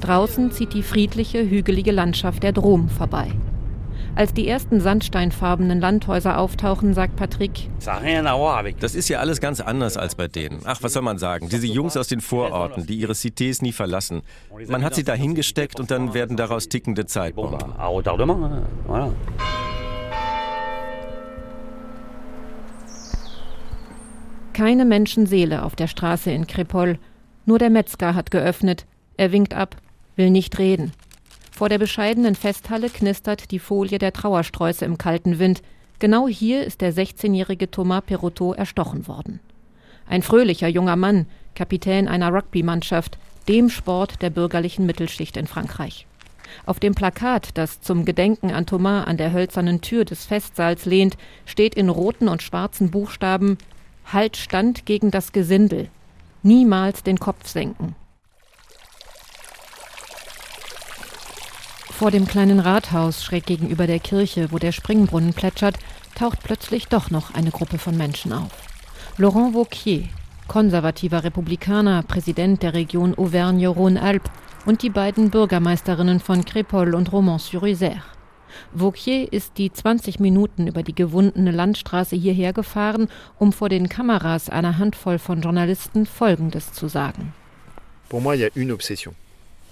Draußen 0.00 0.50
zieht 0.50 0.72
die 0.72 0.82
friedliche, 0.82 1.48
hügelige 1.48 1.92
Landschaft 1.92 2.42
der 2.42 2.52
Drom 2.52 2.88
vorbei. 2.88 3.28
Als 4.16 4.32
die 4.32 4.48
ersten 4.48 4.80
sandsteinfarbenen 4.80 5.78
Landhäuser 5.78 6.38
auftauchen, 6.38 6.94
sagt 6.94 7.16
Patrick, 7.16 7.68
das 8.80 8.94
ist 8.94 9.08
ja 9.10 9.18
alles 9.18 9.40
ganz 9.40 9.60
anders 9.60 9.96
als 9.98 10.14
bei 10.14 10.26
denen. 10.26 10.60
Ach, 10.64 10.82
was 10.82 10.94
soll 10.94 11.02
man 11.02 11.18
sagen? 11.18 11.50
Diese 11.50 11.66
Jungs 11.66 11.98
aus 11.98 12.08
den 12.08 12.20
Vororten, 12.20 12.86
die 12.86 12.94
ihre 12.94 13.12
Cités 13.12 13.60
nie 13.60 13.72
verlassen. 13.72 14.22
Man 14.68 14.84
hat 14.84 14.94
sie 14.94 15.04
da 15.04 15.12
hingesteckt 15.12 15.78
und 15.80 15.90
dann 15.90 16.14
werden 16.14 16.38
daraus 16.38 16.68
tickende 16.68 17.04
Zeitbomben. 17.04 17.74
Keine 24.54 24.84
Menschenseele 24.84 25.64
auf 25.64 25.74
der 25.74 25.88
Straße 25.88 26.30
in 26.30 26.46
Krepol. 26.46 27.00
Nur 27.44 27.58
der 27.58 27.70
Metzger 27.70 28.14
hat 28.14 28.30
geöffnet. 28.30 28.86
Er 29.16 29.32
winkt 29.32 29.52
ab, 29.52 29.76
will 30.14 30.30
nicht 30.30 30.60
reden. 30.60 30.92
Vor 31.50 31.68
der 31.68 31.78
bescheidenen 31.78 32.36
Festhalle 32.36 32.88
knistert 32.88 33.50
die 33.50 33.58
Folie 33.58 33.98
der 33.98 34.12
Trauersträuße 34.12 34.84
im 34.84 34.96
kalten 34.96 35.40
Wind. 35.40 35.62
Genau 35.98 36.28
hier 36.28 36.64
ist 36.64 36.82
der 36.82 36.94
16-jährige 36.94 37.68
Thomas 37.68 38.04
Perotto 38.06 38.52
erstochen 38.52 39.08
worden. 39.08 39.40
Ein 40.08 40.22
fröhlicher 40.22 40.68
junger 40.68 40.96
Mann, 40.96 41.26
Kapitän 41.56 42.06
einer 42.06 42.32
Rugby-Mannschaft, 42.32 43.18
dem 43.48 43.68
Sport 43.68 44.22
der 44.22 44.30
bürgerlichen 44.30 44.86
Mittelschicht 44.86 45.36
in 45.36 45.48
Frankreich. 45.48 46.06
Auf 46.64 46.78
dem 46.78 46.94
Plakat, 46.94 47.48
das 47.54 47.80
zum 47.80 48.04
Gedenken 48.04 48.52
an 48.52 48.66
Thomas 48.66 49.08
an 49.08 49.16
der 49.16 49.32
hölzernen 49.32 49.80
Tür 49.80 50.04
des 50.04 50.26
Festsaals 50.26 50.84
lehnt, 50.84 51.16
steht 51.44 51.74
in 51.74 51.88
roten 51.88 52.28
und 52.28 52.42
schwarzen 52.42 52.92
Buchstaben 52.92 53.58
Halt 54.12 54.36
stand 54.36 54.86
gegen 54.86 55.10
das 55.10 55.32
Gesindel. 55.32 55.88
Niemals 56.42 57.02
den 57.02 57.18
Kopf 57.18 57.48
senken. 57.48 57.96
Vor 61.90 62.10
dem 62.10 62.26
kleinen 62.26 62.58
Rathaus 62.58 63.22
schräg 63.22 63.46
gegenüber 63.46 63.86
der 63.86 64.00
Kirche, 64.00 64.50
wo 64.50 64.58
der 64.58 64.72
Springbrunnen 64.72 65.32
plätschert, 65.32 65.78
taucht 66.14 66.40
plötzlich 66.42 66.88
doch 66.88 67.10
noch 67.10 67.34
eine 67.34 67.50
Gruppe 67.50 67.78
von 67.78 67.96
Menschen 67.96 68.32
auf. 68.32 68.50
Laurent 69.16 69.54
Wauquier, 69.54 70.08
konservativer 70.48 71.22
Republikaner, 71.22 72.02
Präsident 72.02 72.62
der 72.62 72.74
Region 72.74 73.14
Auvergne-Rhône-Alpes 73.14 74.30
und 74.66 74.82
die 74.82 74.90
beiden 74.90 75.30
Bürgermeisterinnen 75.30 76.20
von 76.20 76.42
Crépol 76.42 76.94
und 76.94 77.12
Romans-sur-Isère. 77.12 78.02
Vauquier 78.72 79.32
ist 79.32 79.58
die 79.58 79.72
20 79.72 80.20
Minuten 80.20 80.66
über 80.66 80.82
die 80.82 80.94
gewundene 80.94 81.50
Landstraße 81.50 82.16
hierher 82.16 82.52
gefahren, 82.52 83.08
um 83.38 83.52
vor 83.52 83.68
den 83.68 83.88
Kameras 83.88 84.48
einer 84.48 84.78
Handvoll 84.78 85.18
von 85.18 85.40
Journalisten 85.40 86.06
Folgendes 86.06 86.72
zu 86.72 86.88
sagen. 86.88 87.32
Pour 88.08 88.20
moi, 88.20 88.34
il 88.34 88.40
y 88.40 88.44
a 88.44 88.50
une 88.54 88.72
obsession. 88.72 89.14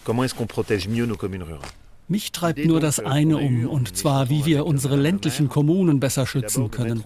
Comment 0.05 0.25
est-ce 0.25 0.35
qu'on 0.35 0.47
protège 0.47 0.89
mieux 0.89 1.07
nos 1.07 1.17
communes 1.17 1.45
rurales? 1.45 1.82
Mich 2.09 2.33
treibt 2.33 2.65
nur 2.65 2.81
das 2.81 2.99
eine 3.01 3.39
um, 3.39 3.69
und 3.69 3.97
zwar, 3.97 4.29
wie 4.29 4.45
wir 4.45 4.67
unsere 4.67 4.97
ländlichen 4.97 5.49
Kommunen 5.49 6.01
besser 6.01 6.27
schützen 6.27 6.71
können. 6.71 7.03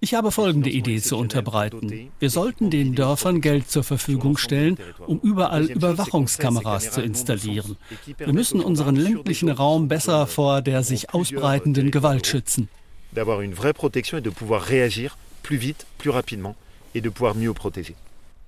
Ich 0.00 0.14
habe 0.14 0.30
folgende 0.30 0.68
Idee 0.68 1.00
zu 1.00 1.16
unterbreiten. 1.16 2.10
Wir 2.18 2.28
sollten 2.30 2.68
den 2.70 2.94
Dörfern 2.94 3.40
Geld 3.40 3.70
zur 3.70 3.84
Verfügung 3.84 4.36
stellen, 4.36 4.76
um 5.06 5.20
überall 5.20 5.64
Überwachungskameras 5.64 6.90
zu 6.90 7.00
installieren. 7.00 7.76
Wir 8.18 8.32
müssen 8.32 8.60
unseren 8.60 8.96
ländlichen 8.96 9.48
Raum 9.48 9.88
besser 9.88 10.26
vor 10.26 10.60
der 10.60 10.82
sich 10.82 11.14
ausbreitenden 11.14 11.90
Gewalt 11.90 12.26
schützen. 12.26 12.68
D'avoir 13.14 13.42
une 13.42 13.54
vraie 13.54 13.74
protection 13.74 14.18
et 14.18 14.24
de 14.24 14.30
pouvoir 14.30 14.68
réagir 14.68 15.16
plus 15.42 15.58
vite, 15.58 15.86
plus 15.98 16.10
rapidement 16.10 16.56
et 16.94 17.02
de 17.02 17.10
pouvoir 17.10 17.34
mieux 17.34 17.52
protéger. 17.52 17.94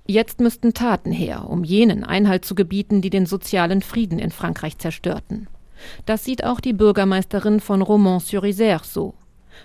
Jetzt 0.07 0.39
müssten 0.39 0.73
Taten 0.73 1.11
her, 1.11 1.49
um 1.49 1.63
jenen 1.63 2.03
Einhalt 2.03 2.45
zu 2.45 2.53
gebieten, 2.53 3.01
die 3.01 3.09
den 3.09 3.25
sozialen 3.25 3.81
Frieden 3.81 4.19
in 4.19 4.31
Frankreich 4.31 4.77
zerstörten. 4.77 5.47
Das 6.05 6.23
sieht 6.23 6.43
auch 6.43 6.59
die 6.59 6.73
Bürgermeisterin 6.73 7.59
von 7.59 7.81
Romans-sur-Isère 7.81 8.83
so. 8.83 9.13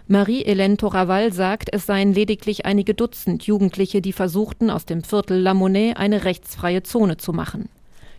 Marie-Hélène 0.06 0.76
Toraval 0.76 1.32
sagt, 1.32 1.72
es 1.72 1.86
seien 1.86 2.12
lediglich 2.12 2.64
einige 2.64 2.94
Dutzend 2.94 3.44
Jugendliche, 3.44 4.00
die 4.00 4.12
versuchten, 4.12 4.70
aus 4.70 4.84
dem 4.84 5.02
Viertel 5.02 5.38
La 5.40 5.54
Monnaie 5.54 5.94
eine 5.94 6.24
rechtsfreie 6.24 6.82
Zone 6.82 7.16
zu 7.16 7.32
machen. 7.32 7.68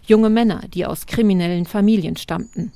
Junge 0.05 0.29
Männer, 0.29 0.62
die 0.74 0.86
aus 0.86 1.05
kriminellen 1.05 1.65
Familien 1.65 2.17
stammten. 2.17 2.71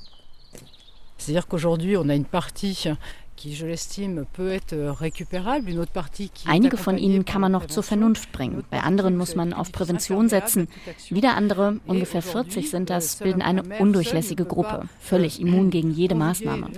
Einige 6.46 6.76
von 6.76 6.98
ihnen 6.98 7.24
kann 7.24 7.40
man 7.40 7.52
noch 7.52 7.66
zur 7.66 7.82
Vernunft 7.82 8.32
bringen. 8.32 8.64
Bei 8.70 8.80
anderen 8.80 9.16
muss 9.16 9.34
man 9.34 9.52
auf 9.52 9.72
Prävention 9.72 10.28
setzen. 10.28 10.68
Wieder 11.10 11.34
andere, 11.34 11.80
ungefähr 11.86 12.22
40 12.22 12.70
sind 12.70 12.90
das, 12.90 13.16
bilden 13.16 13.42
eine 13.42 13.62
undurchlässige 13.78 14.44
Gruppe, 14.44 14.88
völlig 15.00 15.40
immun 15.40 15.70
gegen 15.70 15.92
jede 15.92 16.14
Maßnahme. 16.14 16.70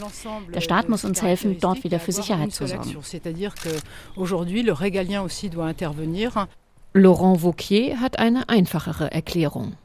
Der 0.55 0.61
Staat 0.61 0.89
muss 0.89 1.05
uns 1.05 1.23
helfen, 1.23 1.59
dort 1.61 1.85
wieder 1.85 2.01
für 2.01 2.13
Sicherheit 2.13 2.53
zu 2.53 2.67
sorgen. 2.67 2.97
Laurent 6.95 7.43
Wauquier 7.43 8.01
hat 8.01 8.19
eine 8.19 8.49
einfachere 8.49 9.13
Erklärung. 9.13 9.77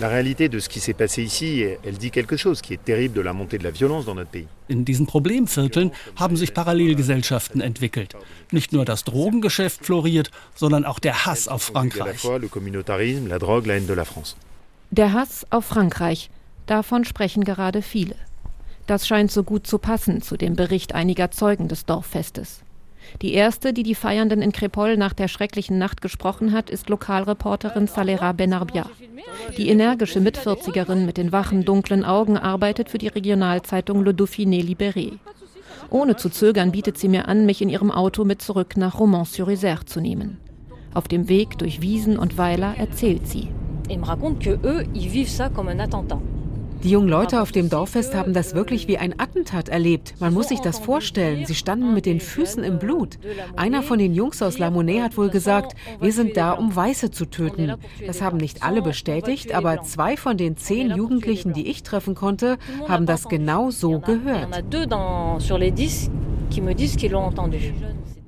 La 0.00 0.08
réalité 0.08 0.48
de 0.48 0.58
ce 0.58 0.68
qui 0.68 0.80
s'est 0.80 0.94
passé 0.94 1.22
ici, 1.22 1.64
elle 1.84 1.98
dit 1.98 2.10
quelque 2.10 2.36
chose 2.36 2.62
qui 2.62 2.72
est 2.72 2.82
terrible 2.82 3.14
de 3.14 3.20
la 3.20 3.34
montée 3.34 3.58
de 3.58 3.64
la 3.64 3.70
violence 3.70 4.06
dans 4.06 4.14
notre 4.14 4.30
pays. 4.30 4.46
In 4.68 4.84
diesen 4.84 5.06
Problemvierteln 5.06 5.92
haben 6.16 6.36
sich 6.36 6.54
Parallelgesellschaften 6.54 7.60
entwickelt. 7.60 8.16
Nicht 8.52 8.72
nur 8.72 8.86
das 8.86 9.04
Drogengeschäft 9.04 9.84
floriert, 9.84 10.30
sondern 10.54 10.86
auch 10.86 10.98
der 10.98 11.26
Hass 11.26 11.46
auf 11.46 11.62
Frankreich. 11.62 12.22
Der 14.90 15.12
Hass 15.12 15.46
auf 15.50 15.64
Frankreich, 15.66 16.30
davon 16.66 17.04
sprechen 17.04 17.44
gerade 17.44 17.82
viele. 17.82 18.16
Das 18.86 19.06
scheint 19.06 19.30
so 19.30 19.44
gut 19.44 19.66
zu 19.66 19.78
passen 19.78 20.22
zu 20.22 20.36
dem 20.38 20.56
Bericht 20.56 20.94
einiger 20.94 21.30
Zeugen 21.30 21.68
des 21.68 21.84
Dorffestes. 21.84 22.62
Die 23.20 23.34
erste, 23.34 23.72
die 23.72 23.82
die 23.82 23.94
Feiernden 23.94 24.42
in 24.42 24.52
Crépol 24.52 24.96
nach 24.96 25.12
der 25.12 25.28
schrecklichen 25.28 25.78
Nacht 25.78 26.00
gesprochen 26.00 26.52
hat, 26.52 26.70
ist 26.70 26.88
Lokalreporterin 26.88 27.86
Salera 27.86 28.32
Benarbia. 28.32 28.86
Die 29.56 29.68
energische 29.68 30.20
Mitvierzigerin 30.20 31.06
mit 31.06 31.16
den 31.16 31.32
wachen, 31.32 31.64
dunklen 31.64 32.04
Augen 32.04 32.36
arbeitet 32.36 32.88
für 32.90 32.98
die 32.98 33.08
Regionalzeitung 33.08 34.04
Le 34.04 34.12
Dauphiné 34.12 34.62
Libéré. 34.62 35.18
Ohne 35.90 36.16
zu 36.16 36.30
zögern 36.30 36.72
bietet 36.72 36.96
sie 36.98 37.08
mir 37.08 37.28
an, 37.28 37.44
mich 37.44 37.60
in 37.60 37.68
ihrem 37.68 37.90
Auto 37.90 38.24
mit 38.24 38.40
zurück 38.40 38.76
nach 38.76 38.98
Romans-sur-Isère 38.98 39.84
zu 39.84 40.00
nehmen. 40.00 40.38
Auf 40.94 41.08
dem 41.08 41.28
Weg 41.28 41.58
durch 41.58 41.80
Wiesen 41.80 42.18
und 42.18 42.38
Weiler 42.38 42.74
erzählt 42.76 43.26
sie. 43.26 43.48
Die 46.82 46.90
jungen 46.90 47.08
Leute 47.08 47.40
auf 47.40 47.52
dem 47.52 47.70
Dorffest 47.70 48.12
haben 48.14 48.32
das 48.32 48.54
wirklich 48.54 48.88
wie 48.88 48.98
ein 48.98 49.18
Attentat 49.18 49.68
erlebt. 49.68 50.14
Man 50.18 50.34
muss 50.34 50.48
sich 50.48 50.58
das 50.58 50.80
vorstellen. 50.80 51.46
Sie 51.46 51.54
standen 51.54 51.94
mit 51.94 52.06
den 52.06 52.18
Füßen 52.18 52.64
im 52.64 52.80
Blut. 52.80 53.18
Einer 53.54 53.84
von 53.84 54.00
den 54.00 54.14
Jungs 54.14 54.42
aus 54.42 54.58
La 54.58 54.70
Monnaie 54.70 55.00
hat 55.00 55.16
wohl 55.16 55.30
gesagt, 55.30 55.76
wir 56.00 56.12
sind 56.12 56.36
da, 56.36 56.52
um 56.52 56.74
Weiße 56.74 57.12
zu 57.12 57.26
töten. 57.26 57.74
Das 58.04 58.20
haben 58.20 58.38
nicht 58.38 58.64
alle 58.64 58.82
bestätigt, 58.82 59.54
aber 59.54 59.82
zwei 59.82 60.16
von 60.16 60.36
den 60.36 60.56
zehn 60.56 60.90
Jugendlichen, 60.90 61.52
die 61.52 61.68
ich 61.68 61.84
treffen 61.84 62.16
konnte, 62.16 62.58
haben 62.88 63.06
das 63.06 63.28
genau 63.28 63.70
so 63.70 64.00
gehört. 64.00 64.48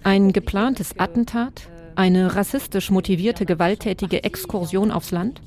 Ein 0.04 0.32
geplantes 0.32 0.99
Attentat? 0.99 1.68
Eine 1.96 2.37
rassistisch 2.37 2.90
motivierte 2.90 3.46
gewalttätige 3.46 4.23
Exkursion 4.23 4.90
aufs 4.90 5.11
Land? 5.11 5.40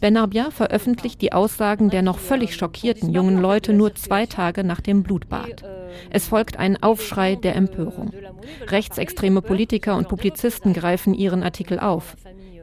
Benarbia 0.00 0.50
veröffentlicht 0.50 1.20
die 1.22 1.32
Aussagen 1.32 1.90
der 1.90 2.02
noch 2.02 2.18
völlig 2.18 2.54
schockierten 2.54 3.12
jungen 3.12 3.38
Leute 3.38 3.72
nur 3.72 3.94
zwei 3.94 4.26
Tage 4.26 4.64
nach 4.64 4.80
dem 4.80 5.02
Blutbad. 5.02 5.64
Es 6.10 6.28
folgt 6.28 6.58
ein 6.58 6.82
Aufschrei 6.82 7.36
der 7.36 7.56
Empörung. 7.56 8.12
Rechtsextreme 8.68 9.42
Politiker 9.42 9.96
und 9.96 10.08
Publizisten 10.08 10.72
greifen 10.72 11.14
ihren 11.14 11.42
Artikel 11.42 11.78
auf. 11.78 12.16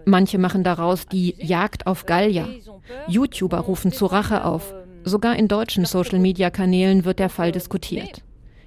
Manche 0.05 0.37
machen 0.37 0.63
daraus 0.63 1.07
die 1.07 1.35
Jagd 1.39 1.87
auf 1.87 2.05
Gallier. 2.05 2.47
YouTuber 3.07 3.59
rufen 3.59 3.91
zu 3.91 4.05
Rache 4.05 4.45
auf. 4.45 4.73
Sogar 5.03 5.35
in 5.35 5.47
deutschen 5.47 5.85
Social-Media-Kanälen 5.85 7.05
wird 7.05 7.19
der 7.19 7.29
Fall 7.29 7.51
diskutiert. 7.51 8.23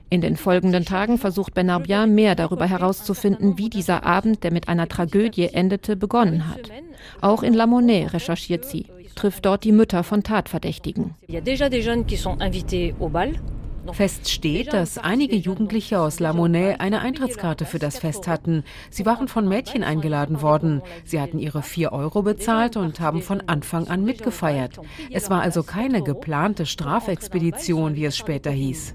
In 0.09 0.21
den 0.21 0.37
folgenden 0.37 0.85
Tagen 0.85 1.19
versucht 1.19 1.55
Benarbia 1.55 2.07
mehr 2.07 2.37
darüber 2.37 2.67
herauszufinden, 2.67 3.59
wie 3.59 3.69
dieser 3.69 4.05
Abend, 4.05 4.45
der 4.45 4.53
mit 4.53 4.69
einer 4.69 4.89
Tragödie 4.89 5.49
endete, 5.49 5.97
begonnen 5.97 6.49
hat. 6.49 6.71
Auch 7.21 7.43
in 7.43 7.55
La 7.55 7.67
Monnaie 7.67 8.07
recherchiert 8.13 8.65
sie, 8.65 8.87
trifft 9.17 9.45
dort 9.45 9.65
die 9.65 9.73
Mütter 9.73 10.05
von 10.05 10.23
Tatverdächtigen. 10.23 11.15
Fest 13.93 14.29
steht, 14.29 14.73
dass 14.73 14.99
einige 14.99 15.37
Jugendliche 15.37 16.01
aus 16.01 16.21
La 16.21 16.33
Monnaie 16.33 16.77
eine 16.79 17.01
Eintrittskarte 17.01 17.65
für 17.65 17.79
das 17.79 17.99
Fest 17.99 18.29
hatten. 18.29 18.65
Sie 18.91 19.07
waren 19.07 19.29
von 19.29 19.49
Mädchen 19.49 19.83
eingeladen 19.83 20.43
worden. 20.43 20.83
Sie 21.05 21.21
hatten 21.21 21.39
ihre 21.39 21.63
vier 21.63 21.93
Euro 21.93 22.23
bezahlt 22.23 22.77
und 22.77 23.01
haben 23.01 23.23
von 23.23 23.43
Anfang 23.47 23.89
an 23.89 24.05
mitgefeiert. 24.05 24.81
Es 25.11 25.31
war 25.31 25.43
also 25.43 25.63
keine 25.63 26.03
geplante 26.03 26.67
Strafexpedition, 26.67 27.97
wie 27.97 28.05
es 28.05 28.17
später 28.17 28.51
hieß. 28.51 28.95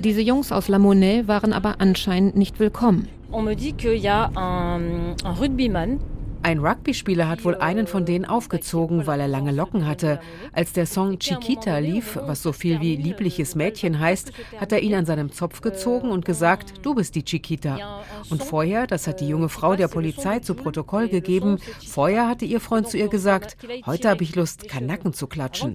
Diese 0.00 0.20
Jungs 0.20 0.52
aus 0.52 0.68
La 0.68 0.78
Monnaie 0.78 1.28
waren 1.28 1.52
aber 1.52 1.80
anscheinend 1.80 2.36
nicht 2.36 2.58
willkommen. 2.58 3.08
On 3.32 3.44
me 3.44 3.56
dit 3.56 3.76
qu'il 3.76 3.96
y 3.96 4.08
a 4.08 4.30
un, 4.36 5.16
un 5.24 5.34
rugbyman 5.34 5.98
ein 6.44 6.58
Rugby-Spieler 6.58 7.26
hat 7.26 7.44
wohl 7.44 7.54
einen 7.54 7.86
von 7.86 8.04
denen 8.04 8.26
aufgezogen, 8.26 9.06
weil 9.06 9.18
er 9.18 9.28
lange 9.28 9.50
Locken 9.50 9.86
hatte. 9.86 10.20
Als 10.52 10.74
der 10.74 10.84
Song 10.84 11.18
Chiquita 11.18 11.78
lief, 11.78 12.16
was 12.20 12.42
so 12.42 12.52
viel 12.52 12.82
wie 12.82 12.96
liebliches 12.96 13.54
Mädchen 13.54 13.98
heißt, 13.98 14.30
hat 14.60 14.70
er 14.70 14.80
ihn 14.80 14.94
an 14.94 15.06
seinem 15.06 15.32
Zopf 15.32 15.62
gezogen 15.62 16.10
und 16.10 16.26
gesagt, 16.26 16.74
du 16.82 16.94
bist 16.94 17.14
die 17.14 17.24
Chiquita. 17.24 18.02
Und 18.28 18.42
vorher, 18.42 18.86
das 18.86 19.06
hat 19.06 19.20
die 19.20 19.28
junge 19.28 19.48
Frau 19.48 19.74
der 19.74 19.88
Polizei 19.88 20.40
zu 20.40 20.54
Protokoll 20.54 21.08
gegeben, 21.08 21.58
vorher 21.86 22.28
hatte 22.28 22.44
ihr 22.44 22.60
Freund 22.60 22.88
zu 22.88 22.98
ihr 22.98 23.08
gesagt, 23.08 23.56
heute 23.86 24.10
habe 24.10 24.22
ich 24.22 24.36
Lust, 24.36 24.68
Kanacken 24.68 25.14
zu 25.14 25.26
klatschen. 25.26 25.72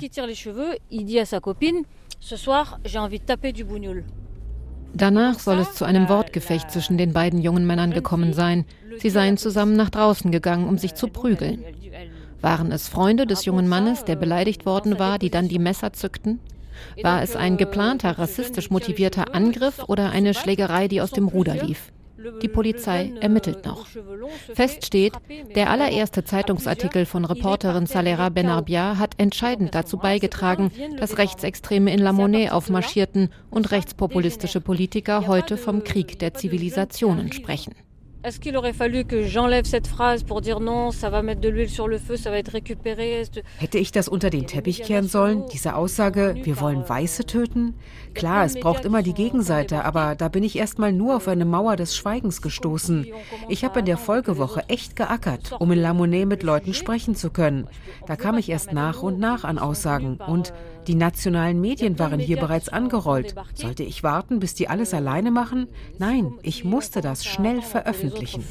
Danach 4.93 5.39
soll 5.39 5.59
es 5.59 5.73
zu 5.73 5.85
einem 5.85 6.09
Wortgefecht 6.09 6.71
zwischen 6.71 6.97
den 6.97 7.13
beiden 7.13 7.41
jungen 7.41 7.65
Männern 7.65 7.91
gekommen 7.91 8.33
sein. 8.33 8.65
Sie 8.99 9.09
seien 9.09 9.37
zusammen 9.37 9.75
nach 9.75 9.89
draußen 9.89 10.31
gegangen, 10.31 10.67
um 10.67 10.77
sich 10.77 10.95
zu 10.95 11.07
prügeln. 11.07 11.63
Waren 12.41 12.71
es 12.71 12.87
Freunde 12.87 13.27
des 13.27 13.45
jungen 13.45 13.67
Mannes, 13.67 14.05
der 14.05 14.15
beleidigt 14.15 14.65
worden 14.65 14.97
war, 14.99 15.19
die 15.19 15.29
dann 15.29 15.47
die 15.47 15.59
Messer 15.59 15.93
zückten? 15.93 16.39
War 17.01 17.21
es 17.21 17.35
ein 17.35 17.57
geplanter, 17.57 18.17
rassistisch 18.17 18.69
motivierter 18.69 19.35
Angriff 19.35 19.83
oder 19.87 20.11
eine 20.11 20.33
Schlägerei, 20.33 20.87
die 20.87 21.01
aus 21.01 21.11
dem 21.11 21.27
Ruder 21.27 21.55
lief? 21.55 21.91
Die 22.41 22.47
Polizei 22.47 23.13
ermittelt 23.19 23.65
noch. 23.65 23.87
Fest 24.53 24.85
steht, 24.85 25.13
der 25.55 25.69
allererste 25.69 26.23
Zeitungsartikel 26.23 27.05
von 27.05 27.25
Reporterin 27.25 27.85
Salera 27.85 28.29
Benarbia 28.29 28.97
hat 28.97 29.15
entscheidend 29.17 29.75
dazu 29.75 29.97
beigetragen, 29.97 30.71
dass 30.97 31.17
Rechtsextreme 31.17 31.93
in 31.93 31.99
La 31.99 32.13
Monnaie 32.13 32.49
aufmarschierten 32.49 33.29
und 33.49 33.71
rechtspopulistische 33.71 34.61
Politiker 34.61 35.27
heute 35.27 35.57
vom 35.57 35.83
Krieg 35.83 36.19
der 36.19 36.33
Zivilisationen 36.33 37.31
sprechen. 37.31 37.75
Est-ce 38.21 38.41
qu'il 38.41 38.57
aurait 38.57 38.73
fallu 38.73 39.05
que 39.05 39.23
j'enlève 39.23 39.63
cette 39.63 39.87
phrase 39.87 40.23
pour 40.23 40.41
dire 40.41 40.59
non, 40.59 40.91
ça 40.91 41.09
va 41.09 41.21
mettre 41.21 41.39
de 41.39 41.47
l'huile 41.47 41.69
sur 41.69 41.87
le 41.87 41.97
feu, 41.97 42.17
ça 42.17 42.29
va 42.29 42.37
être 42.37 42.51
récupéré? 42.51 43.23
Hätte 43.59 43.75
ich 43.75 43.93
das 43.93 44.09
unter 44.09 44.29
den 44.29 44.45
Teppich 44.45 44.83
kehren 44.83 45.07
sollen? 45.07 45.45
Diese 45.53 45.75
Aussage, 45.75 46.35
wir 46.43 46.59
wollen 46.59 46.83
Weiße 46.87 47.25
töten? 47.25 47.75
Klar, 48.15 48.43
es 48.43 48.59
braucht 48.59 48.83
immer 48.83 49.03
die 49.03 49.13
Gegenseite, 49.13 49.85
aber 49.85 50.15
da 50.15 50.27
bin 50.27 50.43
ich 50.43 50.57
erstmal 50.57 50.91
nur 50.91 51.15
auf 51.15 51.29
eine 51.29 51.45
Mauer 51.45 51.77
des 51.77 51.95
Schweigens 51.95 52.41
gestoßen. 52.41 53.07
Ich 53.47 53.63
habe 53.63 53.79
in 53.79 53.85
der 53.85 53.97
Folgewoche 53.97 54.63
echt 54.67 54.97
geackert, 54.97 55.53
um 55.57 55.71
in 55.71 55.79
La 55.79 55.93
Monnaie 55.93 56.25
mit 56.25 56.43
Leuten 56.43 56.73
sprechen 56.73 57.15
zu 57.15 57.29
können. 57.29 57.67
Da 58.05 58.17
kam 58.17 58.37
ich 58.37 58.49
erst 58.49 58.73
nach 58.73 59.01
und 59.01 59.17
nach 59.19 59.45
an 59.45 59.57
Aussagen 59.57 60.17
und 60.27 60.51
die 60.89 60.95
nationalen 60.95 61.61
Medien 61.61 61.99
waren 61.99 62.19
hier 62.19 62.37
bereits 62.37 62.67
angerollt. 62.67 63.35
Sollte 63.53 63.83
ich 63.83 64.01
warten, 64.01 64.39
bis 64.39 64.55
die 64.55 64.69
alles 64.69 64.95
alleine 64.95 65.29
machen? 65.29 65.67
Nein, 65.99 66.33
ich 66.41 66.63
musste 66.63 67.01
das 67.01 67.23
schnell 67.23 67.61
veröffentlichen. 67.61 68.43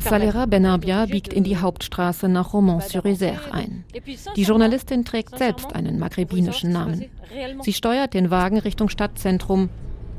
Salera 0.00 0.46
Benarbia 0.46 1.06
biegt 1.06 1.32
in 1.32 1.42
die 1.42 1.56
Hauptstraße 1.56 2.28
nach 2.28 2.52
Romans-sur-Isère 2.52 3.50
ein. 3.50 3.84
Die 4.36 4.42
Journalistin 4.44 5.04
trägt 5.04 5.36
selbst 5.36 5.74
einen 5.74 5.98
maghrebinischen 5.98 6.70
Namen. 6.70 7.06
Sie 7.62 7.72
steuert 7.72 8.14
den 8.14 8.30
Wagen 8.30 8.58
Richtung 8.58 8.88
Stadtzentrum. 8.88 9.70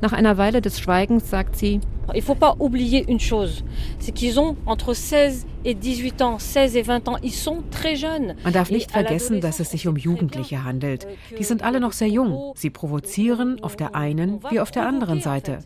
Nach 0.02 0.12
einer 0.12 0.36
Weile 0.36 0.60
des 0.60 0.78
Schweigens 0.78 1.30
sagt 1.30 1.56
sie, 1.56 1.80
Il 2.14 2.22
faut 2.22 2.34
pas 2.34 2.56
oublier 2.58 3.04
une 3.08 3.20
chose, 3.20 3.64
c'est 3.98 4.12
qu'ils 4.12 4.38
ont 4.38 4.56
entre 4.66 4.94
16 4.94 5.46
et 5.64 5.74
18 5.74 6.22
ans, 6.22 6.38
16 6.38 6.76
et 6.76 6.82
20 6.82 7.08
ans, 7.08 7.16
ils 7.22 7.34
sont 7.34 7.62
très 7.70 7.96
jeunes. 7.96 8.34
Man 8.44 8.52
darf 8.52 8.70
nicht 8.70 8.90
vergessen, 8.90 9.40
dass 9.40 9.60
es 9.60 9.70
sich 9.70 9.86
um 9.86 9.96
Jugendliche 9.96 10.64
handelt. 10.64 11.06
Die 11.38 11.44
sind 11.44 11.62
alle 11.62 11.80
noch 11.80 11.92
sehr 11.92 12.08
jung. 12.08 12.52
Sie 12.56 12.70
provozieren 12.70 13.62
auf 13.62 13.76
der 13.76 13.94
einen 13.94 14.40
wie 14.50 14.60
auf 14.60 14.70
der 14.70 14.86
anderen 14.86 15.20
Seite. 15.20 15.58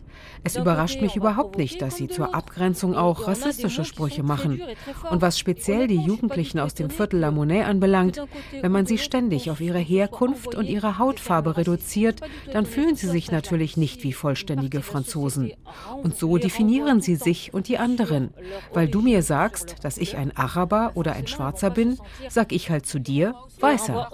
Es 0.43 0.55
überrascht 0.55 1.01
mich 1.01 1.15
überhaupt 1.15 1.57
nicht, 1.57 1.81
dass 1.81 1.95
sie 1.95 2.07
zur 2.07 2.35
Abgrenzung 2.35 2.95
auch 2.95 3.27
rassistische 3.27 3.85
Sprüche 3.85 4.23
machen. 4.23 4.61
Und 5.09 5.21
was 5.21 5.39
speziell 5.39 5.87
die 5.87 5.99
Jugendlichen 5.99 6.59
aus 6.59 6.73
dem 6.73 6.89
Viertel 6.89 7.19
La 7.19 7.31
Monnaie 7.31 7.63
anbelangt, 7.63 8.21
wenn 8.61 8.71
man 8.71 8.85
sie 8.85 8.97
ständig 8.97 9.49
auf 9.49 9.61
ihre 9.61 9.79
Herkunft 9.79 10.55
und 10.55 10.65
ihre 10.65 10.99
Hautfarbe 10.99 11.57
reduziert, 11.57 12.21
dann 12.51 12.65
fühlen 12.65 12.95
sie 12.95 13.07
sich 13.07 13.31
natürlich 13.31 13.77
nicht 13.77 14.03
wie 14.03 14.13
vollständige 14.13 14.81
Franzosen. 14.81 15.53
Und 16.03 16.17
so 16.17 16.34
definieren 16.37 17.01
sie 17.01 17.15
sich 17.15 17.53
und 17.53 17.67
die 17.67 17.77
anderen. 17.77 18.33
Weil 18.73 18.87
du 18.87 19.01
mir 19.01 19.21
sagst, 19.21 19.75
dass 19.83 19.97
ich 19.97 20.17
ein 20.17 20.35
Araber 20.35 20.91
oder 20.95 21.13
ein 21.13 21.27
Schwarzer 21.27 21.69
bin, 21.69 21.97
sag 22.29 22.51
ich 22.51 22.69
halt 22.69 22.85
zu 22.85 22.99
dir, 22.99 23.35
Weißer. 23.59 24.11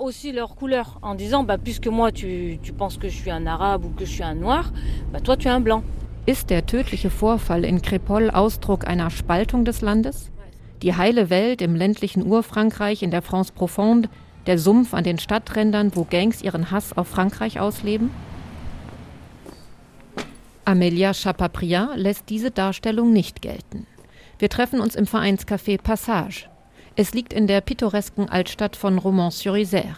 Ist 6.25 6.49
der 6.51 6.65
tödliche 6.67 7.09
Vorfall 7.09 7.65
in 7.65 7.81
Crépol 7.81 8.29
Ausdruck 8.29 8.87
einer 8.87 9.09
Spaltung 9.09 9.65
des 9.65 9.81
Landes? 9.81 10.29
Die 10.83 10.95
heile 10.95 11.29
Welt 11.29 11.61
im 11.61 11.75
ländlichen 11.75 12.25
Urfrankreich 12.25 13.01
in 13.03 13.11
der 13.11 13.21
France 13.21 13.51
Profonde, 13.53 14.09
der 14.45 14.57
Sumpf 14.57 14.93
an 14.93 15.03
den 15.03 15.19
Stadträndern, 15.19 15.91
wo 15.95 16.05
Gangs 16.09 16.41
ihren 16.41 16.71
Hass 16.71 16.95
auf 16.95 17.07
Frankreich 17.07 17.59
ausleben? 17.59 18.11
Amelia 20.63 21.13
Chapapriat 21.13 21.97
lässt 21.97 22.29
diese 22.29 22.51
Darstellung 22.51 23.11
nicht 23.11 23.41
gelten. 23.41 23.87
Wir 24.37 24.49
treffen 24.49 24.79
uns 24.79 24.95
im 24.95 25.05
Vereinscafé 25.05 25.81
Passage. 25.81 26.45
Es 26.95 27.13
liegt 27.13 27.33
in 27.33 27.47
der 27.47 27.61
pittoresken 27.61 28.29
Altstadt 28.29 28.75
von 28.75 28.97
Romans-sur-Isère. 28.97 29.95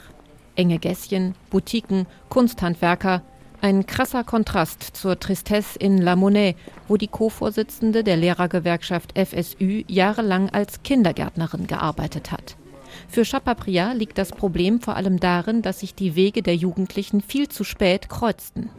Enge 0.56 0.80
Gässchen, 0.80 1.36
Boutiquen, 1.50 2.06
Kunsthandwerker, 2.30 3.24
ein 3.62 3.86
krasser 3.86 4.24
Kontrast 4.24 4.84
zur 4.84 5.20
Tristesse 5.20 5.80
in 5.80 5.98
La 5.98 6.16
Monnaie, 6.16 6.56
wo 6.88 6.98
die 6.98 7.08
Co-Vorsitzende 7.08 8.04
der 8.04 8.18
Lehrergewerkschaft 8.18 9.18
FSU 9.18 9.84
jahrelang 9.88 10.50
als 10.50 10.84
Kindergärtnerin 10.84 11.68
gearbeitet 11.68 12.32
hat. 12.32 12.56
Für 13.08 13.24
Chapapriat 13.24 13.98
liegt 13.98 14.18
das 14.18 14.32
Problem 14.32 14.80
vor 14.82 14.96
allem 14.96 15.20
darin, 15.20 15.62
dass 15.62 15.80
sich 15.80 15.96
die 15.96 16.16
Wege 16.16 16.42
der 16.42 16.56
Jugendlichen 16.56 17.22
viel 17.22 17.50
zu 17.50 17.64
spät 17.64 18.10
kreuzten. 18.10 18.70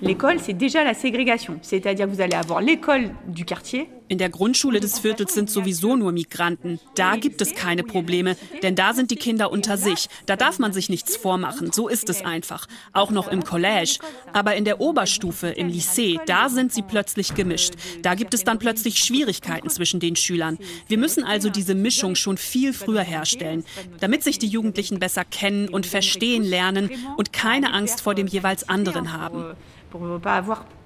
L'école, 0.00 0.38
c'est 0.38 0.52
déjà 0.52 0.84
la 0.84 0.94
ségrégation, 0.94 1.58
c'est-à-dire 1.62 2.06
que 2.06 2.12
vous 2.12 2.20
allez 2.20 2.36
avoir 2.36 2.60
l'école 2.60 3.10
du 3.26 3.44
quartier. 3.44 3.88
In 4.08 4.16
der 4.18 4.30
Grundschule 4.30 4.80
des 4.80 5.00
Viertels 5.00 5.34
sind 5.34 5.50
sowieso 5.50 5.94
nur 5.94 6.12
Migranten. 6.12 6.80
Da 6.94 7.16
gibt 7.16 7.42
es 7.42 7.54
keine 7.54 7.82
Probleme, 7.82 8.36
denn 8.62 8.74
da 8.74 8.94
sind 8.94 9.10
die 9.10 9.16
Kinder 9.16 9.52
unter 9.52 9.76
sich. 9.76 10.08
Da 10.24 10.36
darf 10.36 10.58
man 10.58 10.72
sich 10.72 10.88
nichts 10.88 11.16
vormachen. 11.16 11.72
So 11.72 11.88
ist 11.88 12.08
es 12.08 12.24
einfach. 12.24 12.66
Auch 12.94 13.10
noch 13.10 13.28
im 13.28 13.44
Collège. 13.44 13.98
Aber 14.32 14.56
in 14.56 14.64
der 14.64 14.80
Oberstufe, 14.80 15.48
im 15.48 15.68
Lycée, 15.68 16.18
da 16.24 16.48
sind 16.48 16.72
sie 16.72 16.82
plötzlich 16.82 17.34
gemischt. 17.34 17.74
Da 18.02 18.14
gibt 18.14 18.32
es 18.32 18.44
dann 18.44 18.58
plötzlich 18.58 19.04
Schwierigkeiten 19.04 19.68
zwischen 19.68 20.00
den 20.00 20.16
Schülern. 20.16 20.58
Wir 20.86 20.96
müssen 20.96 21.24
also 21.24 21.50
diese 21.50 21.74
Mischung 21.74 22.14
schon 22.14 22.38
viel 22.38 22.72
früher 22.72 23.02
herstellen, 23.02 23.64
damit 24.00 24.24
sich 24.24 24.38
die 24.38 24.48
Jugendlichen 24.48 24.98
besser 24.98 25.24
kennen 25.24 25.68
und 25.68 25.84
verstehen 25.84 26.44
lernen 26.44 26.90
und 27.18 27.32
keine 27.34 27.74
Angst 27.74 28.00
vor 28.00 28.14
dem 28.14 28.26
jeweils 28.26 28.68
anderen 28.68 29.12
haben. 29.12 29.44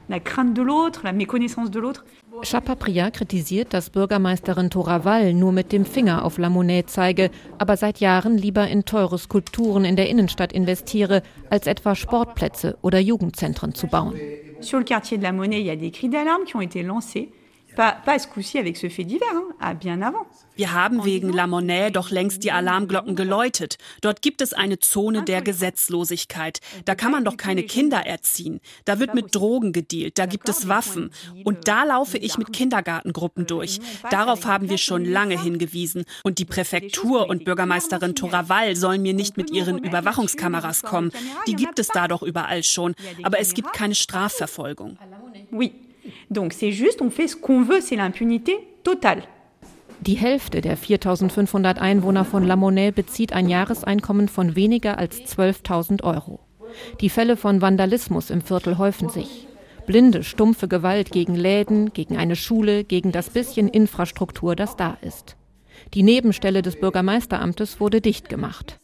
La 0.09 0.21
crainte 0.21 0.55
de 0.55 0.63
l'autre, 0.63 1.03
la 1.05 1.13
méconnaissance 1.13 1.71
de 1.71 1.81
l'autre. 1.81 2.05
Chapapriat 2.43 3.11
kritisiert, 3.13 3.73
dass 3.73 3.91
Bürgermeisterin 3.91 4.69
Toraval 4.69 5.33
nur 5.33 5.53
mit 5.53 5.71
dem 5.71 5.85
Finger 5.85 6.25
auf 6.25 6.39
La 6.39 6.51
Monnaie 6.51 6.85
zeige, 6.87 7.31
aber 7.59 7.77
seit 7.77 8.01
Jahren 8.01 8.37
lieber 8.37 8.67
in 8.67 8.85
teure 8.85 9.19
Skulpturen 9.19 9.85
in 9.85 9.97
der 9.97 10.09
Innenstadt 10.09 10.53
investiere, 10.53 11.23
als 11.51 11.67
etwa 11.67 11.95
Sportplätze 11.95 12.77
oder 12.83 12.99
Jugendzentren 12.99 13.75
zu 13.75 13.87
bauen. 13.87 14.15
Sur 14.61 14.81
le 14.81 14.85
quartier 14.85 15.19
de 15.19 15.23
La 15.23 15.33
Monnaie, 15.33 15.61
il 15.61 15.67
y 15.67 15.71
a 15.71 15.77
des 15.77 15.91
cris 15.91 16.09
d'alarme 16.09 16.45
qui 16.45 16.57
ont 16.57 16.61
été 16.61 16.83
lancés. 16.83 17.31
Pas, 17.77 17.93
pas 18.05 18.19
ce 18.19 18.29
coup-ci 18.29 18.59
avec 18.59 18.77
ce 18.77 18.89
fait 18.89 19.05
divers, 19.05 19.29
hein, 19.61 19.75
bien 19.75 20.03
avant. 20.03 20.27
Wir 20.55 20.75
haben 20.75 21.05
wegen 21.05 21.33
La 21.33 21.47
Monnaie 21.47 21.91
doch 21.91 22.11
längst 22.11 22.45
die 22.45 22.53
Alarmglocken 22.53 23.17
geläutet. 23.17 23.79
Dort 24.03 24.21
gibt 24.21 24.43
es 24.43 24.53
eine 24.53 24.79
Zone 24.79 25.23
der 25.23 25.41
Gesetzlosigkeit. 25.41 26.61
Da 26.85 26.95
kann 26.95 27.11
man 27.11 27.25
doch 27.25 27.39
keine 27.39 27.63
Kinder 27.63 28.05
erziehen. 28.05 28.61
Da 28.85 29.01
wird 29.01 29.15
mit 29.15 29.35
Drogen 29.35 29.73
gedealt, 29.73 30.19
da 30.19 30.27
gibt 30.27 30.51
es 30.51 30.69
Waffen. 30.69 31.11
Und 31.45 31.69
da 31.69 31.85
laufe 31.85 32.19
ich 32.19 32.37
mit 32.37 32.53
Kindergartengruppen 32.53 33.47
durch. 33.47 33.81
Darauf 34.11 34.45
haben 34.45 34.69
wir 34.69 34.79
schon 34.79 35.07
lange 35.07 35.41
hingewiesen. 35.41 36.05
Und 36.23 36.39
die 36.39 36.45
Präfektur 36.45 37.31
und 37.31 37.45
Bürgermeisterin 37.45 38.15
Toraval 38.15 38.77
sollen 38.77 39.01
mir 39.01 39.15
nicht 39.15 39.39
mit 39.39 39.51
ihren 39.51 39.79
Überwachungskameras 39.79 40.83
kommen. 40.83 41.13
Die 41.47 41.57
gibt 41.57 41.79
es 41.79 41.89
da 41.89 42.09
doch 42.09 42.23
überall 42.23 42.63
schon. 42.63 42.95
Aber 43.23 43.41
es 43.41 43.55
gibt 43.55 43.73
keine 43.73 43.95
Strafverfolgung. 43.95 44.99
Oui. 45.51 45.73
Donc 46.31 46.53
c'est 46.53 46.73
juste, 46.73 47.03
on 47.03 47.11
fait 47.11 47.29
ce 47.29 47.37
qu'on 47.37 47.63
veut, 47.63 47.81
c'est 47.81 47.97
l'impunité 47.97 48.53
totale. 48.83 49.23
Die 50.01 50.15
Hälfte 50.15 50.61
der 50.61 50.77
4500 50.77 51.81
Einwohner 51.81 52.25
von 52.25 52.45
La 52.45 52.57
Monnaie 52.57 52.91
bezieht 52.91 53.33
ein 53.33 53.49
Jahreseinkommen 53.49 54.27
von 54.27 54.57
weniger 54.57 54.99
als 54.99 55.21
12.000 55.21 56.03
Euro. 56.03 56.41
Die 57.01 57.09
Fälle 57.09 57.37
von 57.37 57.61
Vandalismus 57.61 58.31
im 58.31 58.41
Viertel 58.41 58.79
häufen 58.79 59.11
sich. 59.11 59.47
Blinde, 59.87 60.25
stumpfe 60.25 60.67
Gewalt 60.69 61.13
gegen 61.13 61.35
Läden, 61.35 61.93
gegen 61.93 62.17
eine 62.17 62.35
Schule, 62.35 62.83
gegen 62.83 63.13
das 63.13 63.31
bisschen 63.31 63.69
Infrastruktur, 63.69 64.57
das 64.57 64.77
da 64.77 64.97
ist. 65.03 65.37
Die 65.95 66.03
Nebenstelle 66.03 66.63
des 66.63 66.77
Bürgermeisteramtes 66.77 67.79
wurde 67.81 68.01
dicht 68.01 68.29
gemacht. 68.29 68.81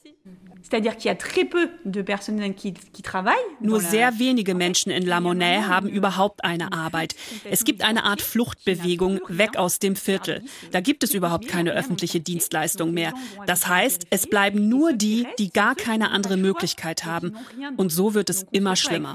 Nur 3.60 3.80
sehr 3.80 4.18
wenige 4.18 4.54
Menschen 4.54 4.90
in 4.90 5.06
La 5.06 5.20
Monnaie 5.20 5.62
haben 5.62 5.88
überhaupt 5.88 6.44
eine 6.44 6.72
Arbeit. 6.72 7.14
Es 7.44 7.64
gibt 7.64 7.82
eine 7.82 8.04
Art 8.04 8.20
Fluchtbewegung 8.20 9.20
weg 9.28 9.56
aus 9.56 9.78
dem 9.78 9.96
Viertel. 9.96 10.42
Da 10.72 10.80
gibt 10.80 11.04
es 11.04 11.14
überhaupt 11.14 11.48
keine 11.48 11.72
öffentliche 11.72 12.20
Dienstleistung 12.20 12.92
mehr. 12.92 13.14
Das 13.46 13.66
heißt, 13.66 14.06
es 14.10 14.26
bleiben 14.26 14.68
nur 14.68 14.92
die, 14.92 15.26
die 15.38 15.50
gar 15.50 15.74
keine 15.74 16.10
andere 16.10 16.36
Möglichkeit 16.36 17.04
haben. 17.04 17.36
Und 17.76 17.90
so 17.90 18.14
wird 18.14 18.30
es 18.30 18.46
immer 18.50 18.76
schlimmer. 18.76 19.14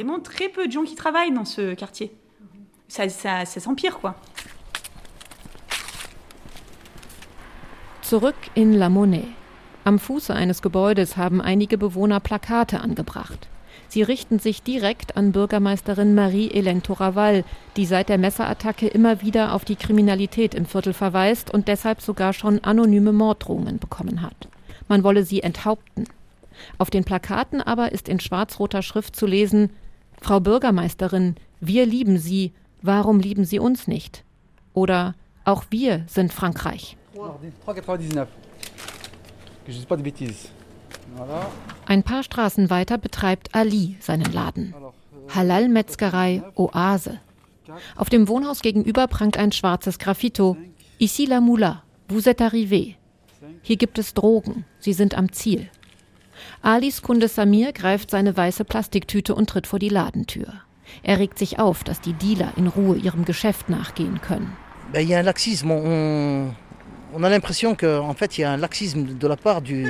Zurück 8.02 8.36
in 8.54 8.74
La 8.74 8.89
Monnaie. 8.89 9.42
Am 9.86 10.00
Fuße 10.00 10.34
eines 10.34 10.62
Gebäudes 10.62 11.17
haben 11.17 11.41
einige 11.41 11.78
Bewohner 11.78 12.22
Plakate 12.22 12.80
angebracht. 12.80 13.50
Sie 13.89 14.02
richten 14.02 14.39
sich 14.39 14.63
direkt 14.63 15.17
an 15.17 15.34
Bürgermeisterin 15.34 16.15
Marie-Hélène 16.15 16.82
Toraval, 16.82 17.43
die 17.76 17.86
seit 17.86 18.08
der 18.08 18.17
Messerattacke 18.17 18.88
immer 18.88 19.22
wieder 19.22 19.54
auf 19.54 19.65
die 19.65 19.76
Kriminalität 19.76 20.56
im 20.56 20.65
Viertel 20.65 20.93
verweist 20.93 21.54
und 21.54 21.67
deshalb 21.67 22.02
sogar 22.02 22.32
schon 22.32 22.63
anonyme 22.63 23.12
Morddrohungen 23.12 23.78
bekommen 23.78 24.22
hat. 24.22 24.48
Man 24.88 25.04
wolle 25.04 25.24
sie 25.24 25.43
enthaupten. 25.43 26.06
Auf 26.78 26.89
den 26.89 27.04
Plakaten 27.04 27.62
aber 27.62 27.91
ist 27.91 28.08
in 28.08 28.19
schwarz-roter 28.19 28.84
Schrift 28.84 29.15
zu 29.15 29.26
lesen: 29.26 29.69
Frau 30.22 30.39
Bürgermeisterin, 30.39 31.36
wir 31.60 31.86
lieben 31.86 32.17
Sie, 32.17 32.54
warum 32.82 33.19
lieben 33.19 33.43
Sie 33.43 33.60
uns 33.60 33.88
nicht? 33.88 34.24
Oder 34.74 35.13
auch 35.43 35.65
wir 35.69 36.04
sind 36.08 36.32
Frankreich. 36.32 36.96
Ein 41.86 42.04
paar 42.04 42.23
Straßen 42.23 42.69
weiter 42.69 42.97
betreibt 42.97 43.56
Ali 43.56 43.97
seinen 43.99 44.32
Laden. 44.32 44.73
Halal-Metzgerei 45.34 46.43
Oase. 46.56 47.19
Auf 47.95 48.10
dem 48.10 48.28
Wohnhaus 48.28 48.62
gegenüber 48.62 49.08
prangt 49.08 49.38
ein 49.38 49.52
schwarzes 49.52 49.99
Graffito. 49.99 50.58
Ici 50.99 51.26
la 51.26 51.41
Moula, 51.41 51.84
vous 52.08 52.28
êtes 52.28 52.41
arrivé. 52.41 52.95
Hier 53.62 53.78
gibt 53.78 53.97
es 53.97 54.13
Drogen, 54.13 54.65
sie 54.80 54.93
sind 54.93 55.15
am 55.15 55.32
Ziel. 55.32 55.69
Alis 56.62 57.02
Kunde 57.02 57.28
Samir 57.28 57.71
greift 57.73 58.10
seine 58.10 58.36
weiße 58.36 58.65
Plastiktüte 58.65 59.36
und 59.36 59.49
tritt 59.49 59.67
vor 59.67 59.80
die 59.80 59.89
Ladentür. 59.89 60.47
Er 61.02 61.19
regt 61.19 61.39
sich 61.39 61.60
auf, 61.60 61.84
dass 61.84 62.02
die 62.02 62.13
Dealer 62.13 62.54
in 62.58 62.67
Ruhe 62.67 62.97
ihrem 62.97 63.26
Geschäft 63.26 63.69
nachgehen 63.69 64.21
können. 64.21 64.56
Il 64.93 65.10
y 65.10 65.15
a 65.15 65.19
un 65.19 65.26
laxisme. 65.26 65.73
On, 65.73 66.56
on 67.13 67.23
a 67.23 67.30
l'impression 67.30 67.76
qu'en 67.76 68.13
fait, 68.13 68.38
il 68.38 68.41
y 68.41 68.43
a 68.43 68.52
un 68.52 68.58
laxisme 68.58 69.17
de 69.17 69.28
la 69.28 69.36
part 69.36 69.62
du, 69.62 69.84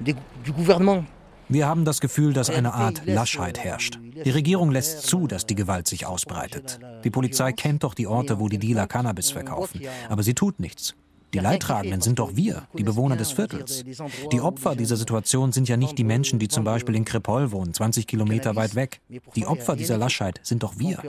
du, 0.00 0.14
du 0.44 0.52
gouvernement. 0.52 1.04
Wir 1.50 1.66
haben 1.66 1.86
das 1.86 2.00
Gefühl, 2.00 2.34
dass 2.34 2.50
eine 2.50 2.74
Art 2.74 3.06
Laschheit 3.06 3.58
herrscht. 3.58 3.98
Die 4.02 4.30
Regierung 4.30 4.70
lässt 4.70 5.06
zu, 5.06 5.26
dass 5.26 5.46
die 5.46 5.54
Gewalt 5.54 5.88
sich 5.88 6.04
ausbreitet. 6.04 6.78
Die 7.04 7.10
Polizei 7.10 7.52
kennt 7.52 7.84
doch 7.84 7.94
die 7.94 8.06
Orte, 8.06 8.38
wo 8.38 8.48
die 8.48 8.58
Dealer 8.58 8.86
Cannabis 8.86 9.30
verkaufen. 9.30 9.80
Aber 10.10 10.22
sie 10.22 10.34
tut 10.34 10.60
nichts. 10.60 10.94
Die 11.34 11.38
Leidtragenden 11.38 12.00
sind 12.00 12.18
doch 12.18 12.36
wir, 12.36 12.66
die 12.76 12.84
Bewohner 12.84 13.16
des 13.16 13.32
Viertels. 13.32 13.84
Die 14.32 14.40
Opfer 14.40 14.74
dieser 14.76 14.96
Situation 14.96 15.52
sind 15.52 15.68
ja 15.68 15.76
nicht 15.76 15.96
die 15.98 16.04
Menschen, 16.04 16.38
die 16.38 16.48
zum 16.48 16.64
Beispiel 16.64 16.94
in 16.94 17.04
Krepol 17.04 17.50
wohnen, 17.50 17.72
20 17.72 18.06
Kilometer 18.06 18.56
weit 18.56 18.74
weg. 18.74 19.00
Die 19.36 19.46
Opfer 19.46 19.76
dieser 19.76 19.98
Laschheit 19.98 20.40
sind 20.42 20.62
doch 20.62 20.78
wir. 20.78 21.02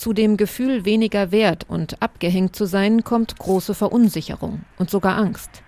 Zu 0.00 0.14
dem 0.14 0.38
Gefühl, 0.38 0.86
weniger 0.86 1.30
wert 1.30 1.66
und 1.68 2.00
abgehängt 2.00 2.56
zu 2.56 2.64
sein, 2.64 3.04
kommt 3.04 3.38
große 3.38 3.74
Verunsicherung 3.74 4.62
und 4.78 4.88
sogar 4.88 5.18
Angst. 5.18 5.62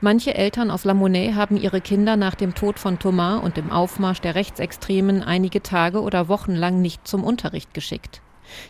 Manche 0.00 0.34
Eltern 0.34 0.72
aus 0.72 0.82
La 0.82 0.92
Monnaie 0.92 1.34
haben 1.34 1.56
ihre 1.56 1.80
Kinder 1.80 2.16
nach 2.16 2.34
dem 2.34 2.56
Tod 2.56 2.80
von 2.80 2.98
Thomas 2.98 3.44
und 3.44 3.56
dem 3.56 3.70
Aufmarsch 3.70 4.20
der 4.20 4.34
Rechtsextremen 4.34 5.22
einige 5.22 5.62
Tage 5.62 6.02
oder 6.02 6.26
Wochen 6.26 6.56
lang 6.56 6.82
nicht 6.82 7.06
zum 7.06 7.22
Unterricht 7.22 7.74
geschickt. 7.74 8.22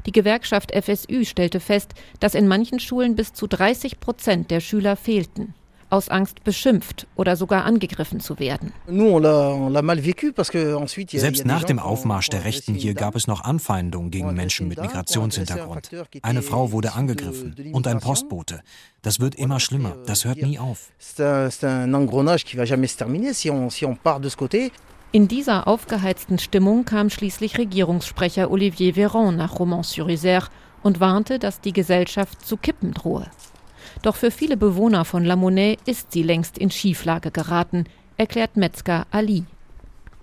Die 0.04 0.12
Gewerkschaft 0.12 0.72
FSÜ 0.72 1.24
stellte 1.24 1.60
fest, 1.60 1.94
dass 2.20 2.34
in 2.34 2.46
manchen 2.46 2.78
Schulen 2.78 3.16
bis 3.16 3.32
zu 3.32 3.46
30 3.46 4.00
Prozent 4.00 4.50
der 4.50 4.60
Schüler 4.60 4.96
fehlten 4.96 5.54
aus 5.90 6.08
Angst 6.08 6.44
beschimpft 6.44 7.06
oder 7.16 7.36
sogar 7.36 7.64
angegriffen 7.64 8.20
zu 8.20 8.38
werden. 8.38 8.72
Selbst 11.12 11.46
nach 11.46 11.64
dem 11.64 11.78
Aufmarsch 11.78 12.28
der 12.28 12.44
Rechten 12.44 12.74
hier 12.74 12.94
gab 12.94 13.16
es 13.16 13.26
noch 13.26 13.44
Anfeindungen 13.44 14.10
gegen 14.10 14.34
Menschen 14.34 14.68
mit 14.68 14.80
Migrationshintergrund. 14.80 15.90
Eine 16.22 16.42
Frau 16.42 16.72
wurde 16.72 16.94
angegriffen 16.94 17.54
und 17.72 17.86
ein 17.86 18.00
Postbote. 18.00 18.62
Das 19.02 19.20
wird 19.20 19.34
immer 19.34 19.60
schlimmer, 19.60 19.96
das 20.06 20.24
hört 20.24 20.42
nie 20.42 20.58
auf. 20.58 20.90
In 25.12 25.28
dieser 25.28 25.66
aufgeheizten 25.66 26.38
Stimmung 26.38 26.84
kam 26.84 27.10
schließlich 27.10 27.58
Regierungssprecher 27.58 28.50
Olivier 28.50 28.94
Véran 28.94 29.36
nach 29.36 29.58
Romans-sur-Isère 29.58 30.48
und 30.82 31.00
warnte, 31.00 31.38
dass 31.38 31.60
die 31.60 31.72
Gesellschaft 31.72 32.44
zu 32.44 32.56
kippen 32.56 32.92
drohe. 32.92 33.26
Doch 34.02 34.16
für 34.16 34.30
viele 34.30 34.56
Bewohner 34.56 35.04
von 35.04 35.24
La 35.24 35.36
Monnaie 35.36 35.78
ist 35.86 36.12
sie 36.12 36.22
längst 36.22 36.58
in 36.58 36.70
Schieflage 36.70 37.30
geraten, 37.30 37.84
erklärt 38.16 38.56
Metzger 38.56 39.06
Ali. 39.10 39.44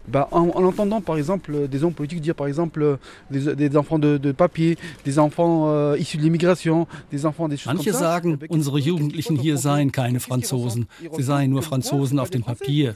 Bah, 0.08 0.28
en, 0.32 0.50
en, 0.50 0.64
entendant 0.66 1.00
par 1.00 1.18
exemple 1.18 1.68
des 1.70 1.84
hommes 1.84 1.94
politiques 1.94 2.22
dire 2.22 2.36
par 2.36 2.48
exemple 2.48 2.98
des, 3.32 3.56
des 3.56 3.78
enfants 3.78 4.00
de, 4.00 4.18
de, 4.18 4.32
papier, 4.34 4.78
des 5.06 5.18
enfants 5.18 5.70
euh, 5.70 5.98
issus 5.98 6.18
de 6.18 6.24
l'immigration, 6.24 6.88
des 7.12 7.26
enfants 7.26 7.48
des 7.48 7.58
Manche 7.66 7.86
ça, 7.86 7.94
sagen, 7.94 8.38
unsere 8.50 8.80
Jugendlichen 8.80 9.38
hier 9.38 9.58
seien 9.58 9.90
keine 9.92 10.20
Franzosen, 10.20 10.88
sie 11.16 11.24
seien 11.24 11.48
nur 11.48 11.62
Franzosen 11.62 12.20
auf 12.20 12.30
dem 12.30 12.44
Papier. 12.44 12.96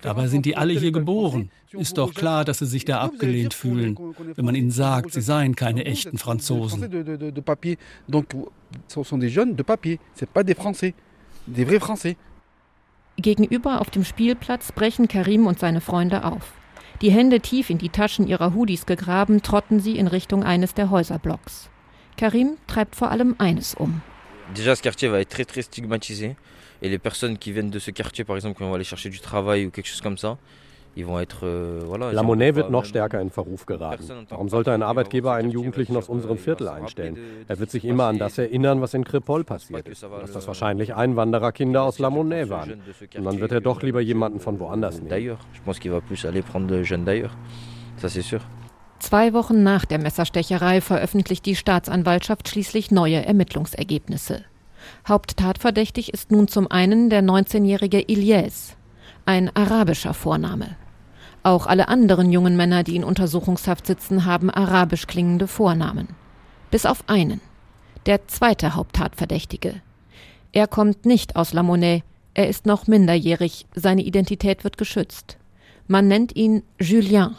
Dabei 0.00 0.28
sind 0.28 0.46
die 0.46 0.56
alle 0.56 0.72
hier 0.72 0.90
geboren. 0.92 1.50
Ist 1.72 1.98
doch 1.98 2.14
klar, 2.14 2.46
dass 2.46 2.60
sie 2.60 2.66
sich 2.66 2.86
da 2.86 3.00
abgelehnt 3.00 3.52
fühlen, 3.52 3.98
wenn 4.36 4.44
man 4.44 4.54
ihnen 4.54 4.70
sagt, 4.70 5.12
sie 5.12 5.20
seien 5.20 5.54
keine 5.54 5.84
echten 5.84 6.16
Franzosen. 6.16 6.88
Donc, 8.08 8.26
ce 8.86 9.02
sont 9.02 9.18
des 9.18 9.30
jeunes 9.30 9.54
de 9.54 9.62
papier, 9.62 9.98
c'est 10.14 10.28
pas 10.28 10.42
des 10.42 10.54
Français, 10.54 10.94
des 11.46 11.64
vrais 11.64 11.80
Français. 11.80 12.16
Gegenüber 13.20 13.80
auf 13.80 13.90
dem 13.90 14.04
Spielplatz 14.04 14.70
brechen 14.70 15.08
Karim 15.08 15.46
und 15.48 15.58
seine 15.58 15.80
Freunde 15.80 16.24
auf. 16.24 16.52
Die 17.00 17.10
Hände 17.10 17.40
tief 17.40 17.68
in 17.68 17.78
die 17.78 17.88
Taschen 17.88 18.28
ihrer 18.28 18.54
Hoodies 18.54 18.86
gegraben, 18.86 19.42
trotten 19.42 19.80
sie 19.80 19.96
in 19.96 20.06
Richtung 20.06 20.44
eines 20.44 20.72
der 20.72 20.90
Häuserblocks. 20.90 21.68
Karim 22.16 22.56
treibt 22.68 22.94
vor 22.94 23.10
allem 23.10 23.34
eines 23.38 23.74
um. 23.74 24.02
Déjà, 24.54 24.74
ce 24.74 24.82
quartier 24.82 25.08
va 25.08 25.20
être 25.20 25.30
très 25.30 25.44
très 25.44 25.62
stigmatisé. 25.62 26.36
Et 26.80 26.88
les 26.88 26.98
personnes 26.98 27.38
qui 27.38 27.52
viennent 27.52 27.70
de 27.70 27.78
ce 27.80 27.90
quartier, 27.90 28.24
par 28.24 28.36
exemple, 28.36 28.62
on 28.62 28.70
va 28.70 28.76
aller 28.76 28.84
chercher 28.84 29.10
du 29.10 29.20
travail 29.20 29.66
ou 29.66 29.70
quelque 29.70 29.88
chose 29.88 30.00
comme 30.00 30.16
ça, 30.16 30.38
La 31.04 32.22
Monnaie 32.22 32.54
wird 32.54 32.70
noch 32.70 32.84
stärker 32.84 33.20
in 33.20 33.30
Verruf 33.30 33.66
geraten. 33.66 34.26
Warum 34.28 34.48
sollte 34.48 34.72
ein 34.72 34.82
Arbeitgeber 34.82 35.32
einen 35.32 35.50
Jugendlichen 35.50 35.96
aus 35.96 36.08
unserem 36.08 36.38
Viertel 36.38 36.68
einstellen? 36.68 37.16
Er 37.46 37.58
wird 37.58 37.70
sich 37.70 37.84
immer 37.84 38.06
an 38.06 38.18
das 38.18 38.38
erinnern, 38.38 38.80
was 38.80 38.94
in 38.94 39.04
Krepol 39.04 39.44
passiert 39.44 39.88
ist, 39.88 40.02
dass 40.02 40.32
das 40.32 40.46
wahrscheinlich 40.46 40.94
Einwandererkinder 40.94 41.82
aus 41.82 41.98
La 41.98 42.10
Monnaie 42.10 42.48
waren. 42.48 42.82
Und 43.16 43.24
dann 43.24 43.40
wird 43.40 43.52
er 43.52 43.60
doch 43.60 43.82
lieber 43.82 44.00
jemanden 44.00 44.40
von 44.40 44.58
woanders 44.60 45.00
nehmen. 45.00 45.36
Zwei 48.98 49.32
Wochen 49.32 49.62
nach 49.62 49.84
der 49.84 49.98
Messerstecherei 49.98 50.80
veröffentlicht 50.80 51.46
die 51.46 51.54
Staatsanwaltschaft 51.54 52.48
schließlich 52.48 52.90
neue 52.90 53.24
Ermittlungsergebnisse. 53.24 54.44
Haupttatverdächtig 55.06 56.12
ist 56.12 56.32
nun 56.32 56.48
zum 56.48 56.70
einen 56.70 57.10
der 57.10 57.22
19-jährige 57.22 58.00
Ilyes, 58.00 58.76
ein 59.24 59.54
arabischer 59.54 60.14
Vorname. 60.14 60.76
Auch 61.48 61.66
alle 61.66 61.88
anderen 61.88 62.30
jungen 62.30 62.58
Männer, 62.58 62.84
die 62.84 62.94
in 62.94 63.04
Untersuchungshaft 63.04 63.86
sitzen, 63.86 64.26
haben 64.26 64.50
arabisch 64.50 65.06
klingende 65.06 65.46
Vornamen. 65.46 66.08
Bis 66.70 66.84
auf 66.84 67.08
einen. 67.08 67.40
Der 68.04 68.28
zweite 68.28 68.74
Haupttatverdächtige. 68.74 69.80
Er 70.52 70.66
kommt 70.66 71.06
nicht 71.06 71.36
aus 71.36 71.54
La 71.54 71.62
Monnaie, 71.62 72.02
er 72.34 72.50
ist 72.50 72.66
noch 72.66 72.86
minderjährig, 72.86 73.64
seine 73.74 74.02
Identität 74.02 74.62
wird 74.62 74.76
geschützt. 74.76 75.38
Man 75.86 76.06
nennt 76.06 76.36
ihn 76.36 76.64
Julien. 76.78 77.34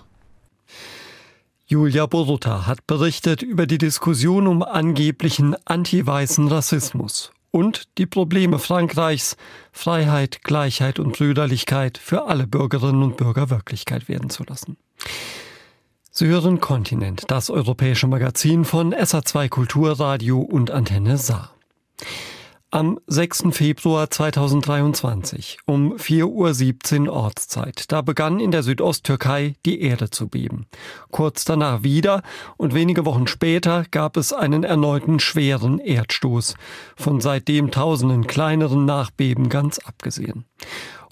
Julia 1.67 2.07
Boruta 2.07 2.65
hat 2.65 2.87
berichtet 2.87 3.43
über 3.43 3.67
die 3.67 3.77
Diskussion 3.77 4.47
um 4.47 4.63
angeblichen 4.63 5.55
anti-weißen 5.65 6.47
Rassismus 6.47 7.31
und 7.51 7.87
die 7.97 8.05
Probleme 8.05 8.59
Frankreichs, 8.59 9.37
Freiheit, 9.71 10.43
Gleichheit 10.43 10.99
und 10.99 11.13
Brüderlichkeit 11.13 11.97
für 11.97 12.25
alle 12.25 12.47
Bürgerinnen 12.47 13.03
und 13.03 13.17
Bürger 13.17 13.49
Wirklichkeit 13.49 14.07
werden 14.07 14.29
zu 14.29 14.43
lassen. 14.43 14.77
Sie 16.11 16.27
hören 16.27 16.59
Kontinent, 16.59 17.23
das 17.27 17.49
europäische 17.49 18.07
Magazin 18.07 18.65
von 18.65 18.93
SA2 18.93 19.47
Kulturradio 19.49 20.39
und 20.39 20.71
Antenne 20.71 21.17
Saar. 21.17 21.53
Am 22.71 22.99
6. 23.07 23.45
Februar 23.49 24.11
2023 24.11 25.57
um 25.65 25.95
4.17 25.95 27.07
Uhr 27.07 27.13
Ortszeit, 27.13 27.91
da 27.91 28.03
begann 28.03 28.39
in 28.39 28.51
der 28.51 28.61
Südosttürkei 28.61 29.55
die 29.65 29.81
Erde 29.81 30.11
zu 30.11 30.27
beben. 30.27 30.67
Kurz 31.09 31.45
danach 31.45 31.81
wieder 31.81 32.21
und 32.57 32.75
wenige 32.75 33.07
Wochen 33.07 33.25
später 33.25 33.85
gab 33.89 34.17
es 34.17 34.33
einen 34.33 34.63
erneuten 34.63 35.19
schweren 35.19 35.79
Erdstoß, 35.79 36.53
von 36.95 37.21
seitdem 37.21 37.71
tausenden 37.71 38.27
kleineren 38.27 38.85
Nachbeben 38.85 39.49
ganz 39.49 39.79
abgesehen. 39.79 40.45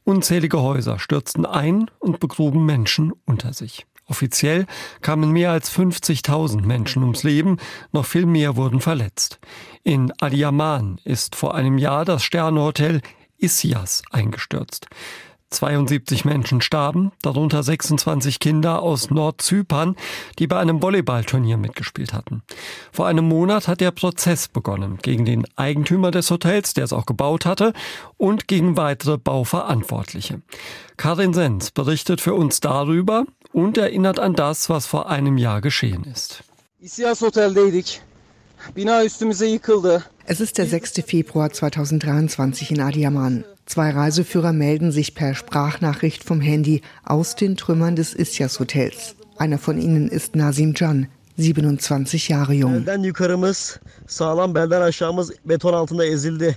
Unzählige 0.04 0.62
Häuser 0.62 1.00
stürzten 1.00 1.48
ein 1.48 1.90
und 1.98 2.20
begruben 2.20 2.68
Menschen 2.68 3.14
unter 3.26 3.54
sich. 3.54 3.87
Offiziell 4.08 4.66
kamen 5.02 5.32
mehr 5.32 5.52
als 5.52 5.72
50.000 5.72 6.62
Menschen 6.62 7.04
ums 7.04 7.24
Leben, 7.24 7.58
noch 7.92 8.06
viel 8.06 8.26
mehr 8.26 8.56
wurden 8.56 8.80
verletzt. 8.80 9.40
In 9.84 10.14
Adiyaman 10.20 11.00
ist 11.04 11.36
vor 11.36 11.56
einem 11.56 11.78
Jahr 11.78 12.06
das 12.06 12.24
Sternehotel 12.24 13.02
Issias 13.38 14.04
eingestürzt. 14.12 14.88
72 15.50 16.26
Menschen 16.26 16.60
starben, 16.60 17.12
darunter 17.22 17.64
26 17.64 18.40
Kinder 18.40 18.82
aus 18.82 19.10
Nordzypern, 19.10 19.96
die 20.40 20.48
bei 20.48 20.60
einem 20.60 20.82
Volleyballturnier 20.82 21.56
mitgespielt 21.58 22.14
hatten. 22.14 22.44
Vor 22.92 23.08
einem 23.08 23.28
Monat 23.28 23.68
hat 23.68 23.80
der 23.80 23.92
Prozess 23.92 24.50
begonnen 24.50 24.98
gegen 25.02 25.24
den 25.24 25.46
Eigentümer 25.56 26.12
des 26.12 26.30
Hotels, 26.32 26.74
der 26.74 26.84
es 26.84 26.94
auch 26.94 27.06
gebaut 27.06 27.46
hatte, 27.46 27.72
und 28.18 28.48
gegen 28.48 28.76
weitere 28.76 29.18
Bauverantwortliche. 29.18 30.42
Karin 30.98 31.34
Sens 31.34 31.72
berichtet 31.72 32.20
für 32.20 32.34
uns 32.34 32.60
darüber 32.60 33.26
und 33.58 33.76
erinnert 33.80 34.20
an 34.20 34.36
das, 34.36 34.70
was 34.70 34.86
vor 34.86 35.10
einem 35.10 35.40
Jahr 35.40 35.62
geschehen 35.62 36.04
ist. 36.04 36.44
Es 40.28 40.40
ist 40.40 40.58
der 40.60 40.68
6. 40.68 40.94
Februar 41.04 41.50
2023 41.50 42.72
in 42.72 42.82
Adiaman. 42.82 43.46
Zwei 43.66 43.90
Reiseführer 43.90 44.54
melden 44.54 44.92
sich 44.92 45.16
per 45.16 45.34
Sprachnachricht 45.34 46.24
vom 46.24 46.40
Handy 46.40 46.84
aus 47.04 47.36
den 47.36 47.58
Trümmern 47.58 47.96
des 47.96 48.14
Isyas 48.14 48.60
Hotels. 48.60 49.16
Einer 49.38 49.58
von 49.58 49.82
ihnen 49.82 50.08
ist 50.08 50.36
Nasim 50.36 50.76
Can, 50.76 51.08
27 51.38 52.30
Jahre 52.30 52.54
jung. 52.54 52.84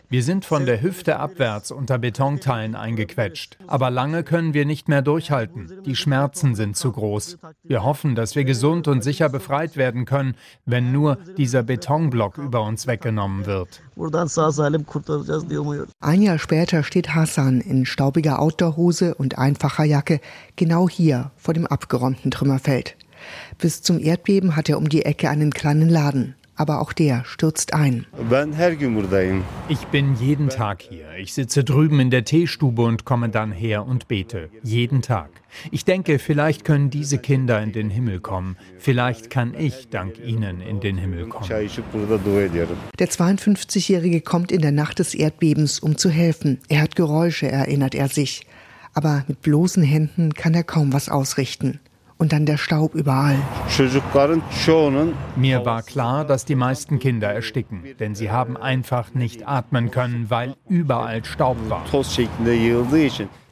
Wir 0.09 0.23
sind 0.23 0.45
von 0.47 0.67
der 0.67 0.83
Hüfte 0.83 1.19
abwärts 1.19 1.71
unter 1.71 1.99
Betonteilen 1.99 2.75
eingequetscht. 2.75 3.59
Aber 3.67 3.91
lange 3.91 4.23
können 4.23 4.55
wir 4.55 4.65
nicht 4.65 4.89
mehr 4.89 5.03
durchhalten. 5.03 5.83
Die 5.85 5.97
Schmerzen 5.97 6.55
sind 6.55 6.77
zu 6.77 6.93
groß. 6.93 7.37
Wir 7.63 7.85
hoffen, 7.85 8.15
dass 8.15 8.35
wir 8.37 8.45
gesund 8.45 8.89
und 8.89 9.05
sicher 9.05 9.29
befreit 9.29 9.77
werden 9.77 10.07
können, 10.07 10.35
wenn 10.65 10.93
nur 10.93 11.19
dieser 11.37 11.63
Betonblock 11.63 12.39
über 12.39 12.63
uns 12.63 12.87
weggenommen 12.87 13.45
wird. 13.45 13.83
Ein 16.01 16.23
Jahr 16.23 16.39
später 16.39 16.83
steht 16.83 17.15
Hassan 17.15 17.61
in 17.61 17.85
staubiger 17.85 18.41
Outdoorhose 18.41 19.15
und 19.15 19.37
einfacher 19.37 19.85
Jacke 19.85 20.21
genau 20.57 20.89
hier 20.89 21.33
vor 21.37 21.53
dem 21.53 21.67
abgeräumten 21.67 22.31
Trümmerfeld. 22.31 22.97
Bis 23.61 23.83
zum 23.83 24.01
Erdbeben 24.01 24.57
hat 24.57 24.71
er 24.71 24.79
um 24.79 24.89
die 24.89 25.05
Ecke 25.05 25.29
einen 25.29 25.53
kleinen 25.53 25.91
Laden. 25.91 26.35
Aber 26.57 26.81
auch 26.81 26.93
der 26.93 27.25
stürzt 27.25 27.73
ein. 27.73 28.07
Ich 29.69 29.87
bin 29.87 30.15
jeden 30.17 30.49
Tag 30.51 30.83
hier. 30.83 31.07
Ich 31.19 31.33
sitze 31.33 31.65
drüben 31.65 32.01
in 32.01 32.11
der 32.11 32.25
Teestube 32.25 32.83
und 32.83 33.07
komme 33.07 33.31
dann 33.31 33.51
her 33.51 33.87
und 33.87 34.09
bete. 34.09 34.51
Jeden 34.63 35.01
Tag. 35.01 35.31
Ich 35.71 35.87
denke, 35.87 36.19
vielleicht 36.19 36.67
können 36.67 36.91
diese 36.91 37.17
Kinder 37.17 37.63
in 37.63 37.73
den 37.73 37.89
Himmel 37.89 38.21
kommen. 38.21 38.57
Vielleicht 38.79 39.31
kann 39.31 39.55
ich 39.55 39.89
dank 39.89 40.19
ihnen 40.23 40.61
in 40.61 40.81
den 40.81 40.99
Himmel 40.99 41.29
kommen. 41.29 41.49
Der 41.49 43.09
52-Jährige 43.09 44.21
kommt 44.21 44.53
in 44.53 44.61
der 44.61 44.73
Nacht 44.73 44.99
des 44.99 45.15
Erdbebens, 45.15 45.81
um 45.81 45.97
zu 45.97 46.11
helfen. 46.11 46.59
Er 46.69 46.83
hat 46.83 46.95
Geräusche, 46.95 47.51
erinnert 47.51 47.95
er 47.95 48.09
sich. 48.09 48.47
Aber 48.93 49.25
mit 49.29 49.41
bloßen 49.41 49.83
Händen 49.83 50.35
kann 50.35 50.53
er 50.53 50.65
kaum 50.65 50.93
was 50.93 51.09
ausrichten 51.09 51.81
und 52.21 52.35
dann 52.35 52.45
der 52.45 52.59
Staub 52.59 52.95
überall. 52.95 53.39
Mir 55.37 55.65
war 55.65 55.83
klar, 55.83 56.25
dass 56.27 56.45
die 56.45 56.55
meisten 56.55 56.99
Kinder 56.99 57.29
ersticken, 57.29 57.83
denn 57.99 58.15
sie 58.15 58.31
haben 58.31 58.59
einfach 58.59 59.15
nicht 59.15 59.49
atmen 59.49 59.91
können, 59.91 60.29
weil 60.29 60.55
überall 60.69 61.25
Staub 61.25 61.57
war. 61.71 61.83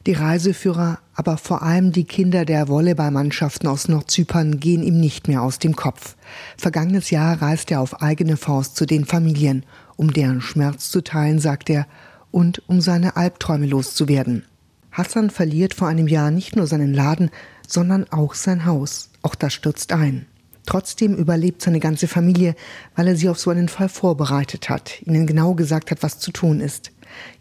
Die 0.07 0.13
Reiseführer, 0.13 0.99
aber 1.15 1.39
vor 1.39 1.63
allem 1.63 1.93
die 1.93 2.05
Kinder 2.05 2.45
der 2.45 2.69
Volleyballmannschaften 2.69 3.69
aus 3.69 3.89
Nordzypern 3.89 4.61
gehen 4.61 4.83
ihm 4.83 5.01
nicht 5.01 5.29
mehr 5.29 5.43
aus 5.43 5.59
dem 5.59 5.75
Kopf. 5.75 6.17
Vergangenes 6.59 7.11
Jahr 7.11 7.41
reist 7.41 7.71
er 7.71 7.81
auf 7.81 8.03
eigene 8.03 8.37
Faust 8.37 8.77
zu 8.77 8.85
den 8.85 9.07
Familien, 9.07 9.65
um 9.97 10.13
deren 10.13 10.43
Schmerz 10.43 10.91
zu 10.91 11.03
teilen, 11.03 11.39
sagt 11.39 11.71
er, 11.71 11.87
und 12.31 12.63
um 12.69 12.83
seine 12.83 13.17
Albträume 13.17 13.67
loszuwerden. 13.67 14.45
Hassan 14.91 15.31
verliert 15.31 15.75
vor 15.75 15.89
einem 15.89 16.09
Jahr 16.09 16.31
nicht 16.31 16.57
nur 16.57 16.67
seinen 16.67 16.93
Laden, 16.93 17.31
sondern 17.69 18.11
auch 18.11 18.35
sein 18.35 18.65
Haus. 18.65 19.11
Auch 19.23 19.37
das 19.37 19.53
stürzt 19.55 19.93
ein. 19.93 20.27
Trotzdem 20.67 21.15
überlebt 21.15 21.63
seine 21.63 21.81
ganze 21.81 22.09
Familie, 22.09 22.55
weil 22.97 23.09
er 23.09 23.17
sie 23.17 23.29
auf 23.29 23.39
so 23.39 23.51
einen 23.51 23.69
Fall 23.69 23.89
vorbereitet 23.89 24.69
hat, 24.69 25.01
ihnen 25.03 25.27
genau 25.27 25.55
gesagt 25.55 25.91
hat, 25.91 26.03
was 26.03 26.19
zu 26.19 26.33
tun 26.33 26.61
ist. 26.61 26.91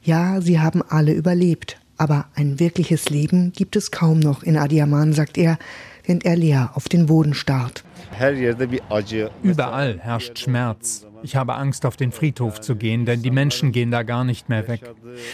Ja, 0.04 0.40
sie 0.40 0.60
haben 0.60 0.82
alle 0.82 1.14
überlebt, 1.14 1.78
aber 1.98 2.28
ein 2.36 2.60
wirkliches 2.60 3.10
Leben 3.10 3.52
gibt 3.52 3.76
es 3.76 3.92
kaum 3.92 4.20
noch 4.20 4.44
in 4.44 4.56
Adiaman, 4.56 5.14
sagt 5.14 5.38
er, 5.38 5.58
während 6.06 6.26
er 6.26 6.38
leer 6.38 6.72
auf 6.76 6.88
den 6.88 7.08
Boden 7.08 7.34
starrt. 7.34 7.84
Überall 9.44 10.00
herrscht 10.00 10.40
Schmerz. 10.40 11.06
Ich 11.24 11.36
habe 11.36 11.56
Angst, 11.56 11.86
auf 11.86 11.98
den 11.98 12.12
Friedhof 12.12 12.62
zu 12.62 12.76
gehen, 12.76 13.06
denn 13.06 13.22
die 13.22 13.32
Menschen 13.32 13.72
gehen 13.72 13.92
da 13.92 14.04
gar 14.04 14.24
nicht 14.24 14.50
mehr 14.50 14.68
weg. 14.68 14.82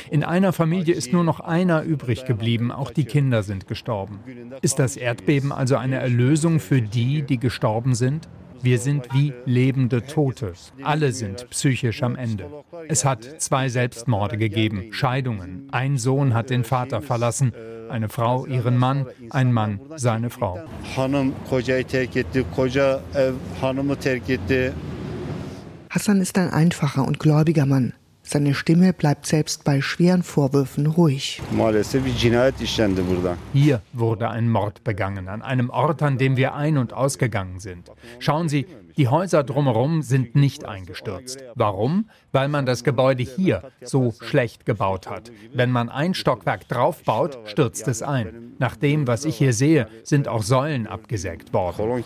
In 0.10 0.24
einer 0.24 0.54
Familie 0.54 0.94
ist 0.94 1.12
nur 1.12 1.24
noch 1.24 1.40
einer 1.40 1.84
übrig 1.84 2.26
geblieben, 2.26 2.72
auch 2.72 2.92
die 2.92 3.06
Kinder 3.06 3.44
sind 3.44 3.68
gestorben. 3.68 4.20
Ist 4.62 4.80
das 4.80 4.96
Erdbeben 4.96 5.52
also 5.52 5.76
eine 5.76 5.98
Erlösung 5.98 6.60
für 6.60 6.82
die, 6.82 7.22
die 7.24 7.38
gestorben 7.38 7.96
sind? 7.96 8.30
Wir 8.62 8.80
sind 8.80 9.14
wie 9.14 9.34
lebende 9.46 10.06
Tote. 10.06 10.54
Alle 10.84 11.12
sind 11.12 11.50
psychisch 11.50 12.02
am 12.02 12.16
Ende. 12.16 12.50
Es 12.88 13.04
hat 13.04 13.42
zwei 13.42 13.68
Selbstmorde 13.68 14.38
gegeben, 14.38 14.94
Scheidungen. 14.94 15.68
Ein 15.74 15.98
Sohn 15.98 16.34
hat 16.34 16.50
den 16.50 16.64
Vater 16.64 17.02
verlassen, 17.02 17.52
eine 17.94 18.10
Frau 18.10 18.46
ihren 18.46 18.78
Mann, 18.78 19.06
ein 19.30 19.54
Mann 19.54 19.80
seine 19.96 20.30
Frau. 20.30 20.60
Hassan 25.90 26.22
ist 26.22 26.38
ein 26.38 26.50
einfacher 26.50 27.06
und 27.06 27.20
gläubiger 27.20 27.66
Mann. 27.66 27.94
Seine 28.26 28.54
Stimme 28.54 28.94
bleibt 28.94 29.26
selbst 29.26 29.66
bei 29.66 29.82
schweren 29.82 30.24
Vorwürfen 30.24 30.88
ruhig. 30.88 31.42
Hier 33.52 33.82
wurde 33.92 34.30
ein 34.30 34.50
Mord 34.50 34.84
begangen, 34.84 35.28
an 35.28 35.42
einem 35.42 35.70
Ort, 35.70 36.02
an 36.02 36.18
dem 36.18 36.38
wir 36.38 36.56
ein- 36.56 36.78
und 36.78 36.94
ausgegangen 36.94 37.60
sind. 37.60 37.92
Schauen 38.20 38.48
Sie, 38.48 38.66
die 38.98 39.08
Häuser 39.08 39.44
drumherum 39.44 40.02
sind 40.02 40.36
nicht 40.36 40.66
eingestürzt. 40.66 41.44
Warum? 41.56 42.10
Weil 42.32 42.48
man 42.48 42.66
das 42.66 42.84
Gebäude 42.84 43.24
hier 43.24 43.64
so 43.82 44.14
schlecht 44.22 44.66
gebaut 44.66 45.10
hat. 45.10 45.32
Wenn 45.54 45.72
man 45.72 45.90
ein 45.90 46.14
Stockwerk 46.14 46.68
draufbaut, 46.68 47.38
stürzt 47.46 47.88
es 47.88 48.02
ein. 48.02 48.54
Nach 48.60 48.76
dem, 48.76 49.08
was 49.08 49.26
ich 49.26 49.38
hier 49.38 49.54
sehe, 49.54 49.88
sind 50.04 50.28
auch 50.28 50.44
Säulen 50.44 50.88
abgesägt 50.88 51.54
worden. 51.54 52.04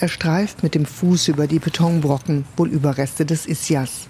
Er 0.00 0.08
streift 0.08 0.62
mit 0.62 0.74
dem 0.74 0.86
Fuß 0.86 1.28
über 1.28 1.46
die 1.46 1.60
Betonbrocken, 1.60 2.44
wohl 2.56 2.68
Überreste 2.68 3.24
des 3.24 3.46
Isyas. 3.46 4.08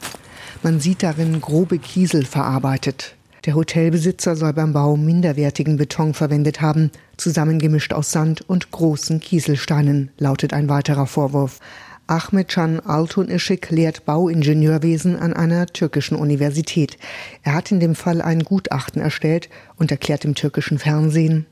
Man 0.62 0.80
sieht 0.80 1.02
darin 1.02 1.40
grobe 1.40 1.78
Kiesel 1.78 2.24
verarbeitet. 2.24 3.16
Der 3.44 3.54
Hotelbesitzer 3.54 4.34
soll 4.36 4.54
beim 4.54 4.72
Bau 4.72 4.96
minderwertigen 4.96 5.76
Beton 5.76 6.14
verwendet 6.14 6.62
haben, 6.62 6.90
zusammengemischt 7.16 7.92
aus 7.92 8.10
Sand 8.10 8.48
und 8.48 8.70
großen 8.70 9.20
Kieselsteinen, 9.20 10.10
lautet 10.18 10.52
ein 10.52 10.68
weiterer 10.68 11.06
Vorwurf. 11.06 11.60
Ahmed 12.06 12.48
Can 12.48 12.80
Altun 12.80 13.28
Işık 13.28 13.70
lehrt 13.70 14.04
Bauingenieurwesen 14.04 15.16
an 15.16 15.32
einer 15.32 15.66
türkischen 15.66 16.16
Universität. 16.16 16.98
Er 17.42 17.54
hat 17.54 17.72
in 17.72 17.80
dem 17.80 17.94
Fall 17.94 18.20
ein 18.20 18.40
Gutachten 18.40 19.00
erstellt 19.00 19.48
und 19.76 19.90
erklärt 19.90 20.26
im 20.26 20.34
türkischen 20.34 20.78
Fernsehen. 20.78 21.46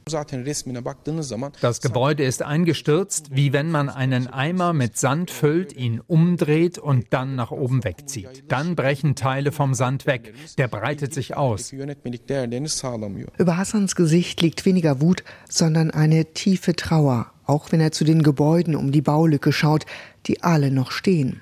Das 1.60 1.80
Gebäude 1.80 2.24
ist 2.24 2.42
eingestürzt, 2.42 3.30
wie 3.30 3.52
wenn 3.54 3.70
man 3.70 3.88
einen 3.88 4.26
Eimer 4.26 4.74
mit 4.74 4.98
Sand 4.98 5.30
füllt, 5.30 5.72
ihn 5.74 6.02
umdreht 6.06 6.78
und 6.78 7.06
dann 7.10 7.34
nach 7.34 7.50
oben 7.50 7.82
wegzieht. 7.84 8.44
Dann 8.48 8.76
brechen 8.76 9.14
Teile 9.14 9.52
vom 9.52 9.72
Sand 9.72 10.06
weg. 10.06 10.34
Der 10.58 10.68
breitet 10.68 11.14
sich 11.14 11.34
aus. 11.34 11.72
Über 11.72 13.56
Hassans 13.56 13.96
Gesicht 13.96 14.42
liegt 14.42 14.66
weniger 14.66 15.00
Wut, 15.00 15.24
sondern 15.48 15.90
eine 15.90 16.26
tiefe 16.34 16.76
Trauer 16.76 17.31
auch 17.46 17.72
wenn 17.72 17.80
er 17.80 17.92
zu 17.92 18.04
den 18.04 18.22
Gebäuden 18.22 18.76
um 18.76 18.92
die 18.92 19.02
Baulücke 19.02 19.52
schaut, 19.52 19.86
die 20.26 20.42
alle 20.42 20.70
noch 20.70 20.90
stehen. 20.90 21.40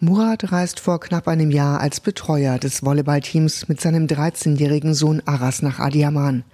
Murat 0.00 0.52
reist 0.52 0.78
vor 0.78 1.00
knapp 1.00 1.26
einem 1.26 1.50
Jahr 1.50 1.80
als 1.80 1.98
Betreuer 1.98 2.58
des 2.58 2.84
Volleyballteams 2.84 3.66
mit 3.68 3.80
seinem 3.80 4.06
13-jährigen 4.06 4.94
Sohn 4.94 5.20
Aras 5.26 5.60
nach 5.60 5.80
Adiaman. 5.80 6.44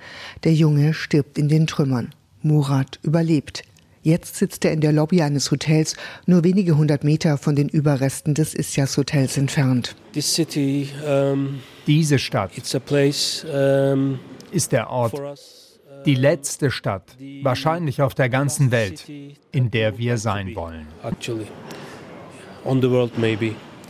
Der 0.45 0.55
Junge 0.55 0.95
stirbt 0.95 1.37
in 1.37 1.49
den 1.49 1.67
Trümmern. 1.67 2.15
Murat 2.41 2.99
überlebt. 3.03 3.63
Jetzt 4.03 4.37
sitzt 4.37 4.65
er 4.65 4.73
in 4.73 4.81
der 4.81 4.93
Lobby 4.93 5.21
eines 5.21 5.51
Hotels, 5.51 5.95
nur 6.27 6.43
wenige 6.43 6.77
hundert 6.77 7.05
Meter 7.05 7.37
von 7.37 7.55
den 7.55 7.69
Überresten 7.69 8.33
des 8.35 8.55
Issias 8.55 8.97
Hotels 8.97 9.37
entfernt. 9.37 9.95
City, 10.19 10.91
um, 11.07 11.61
Diese 11.87 12.19
Stadt 12.19 12.51
place, 12.87 13.45
um, 13.45 14.21
ist 14.53 14.73
der 14.73 14.89
Ort, 14.89 15.15
die 16.07 16.15
letzte 16.15 16.71
Stadt, 16.71 17.17
wahrscheinlich 17.43 18.03
auf 18.03 18.15
der 18.15 18.29
ganzen 18.29 18.71
Welt, 18.71 19.09
in 19.53 19.71
der 19.71 19.99
wir 19.99 20.19
sein 20.19 20.55
wollen. 20.55 20.87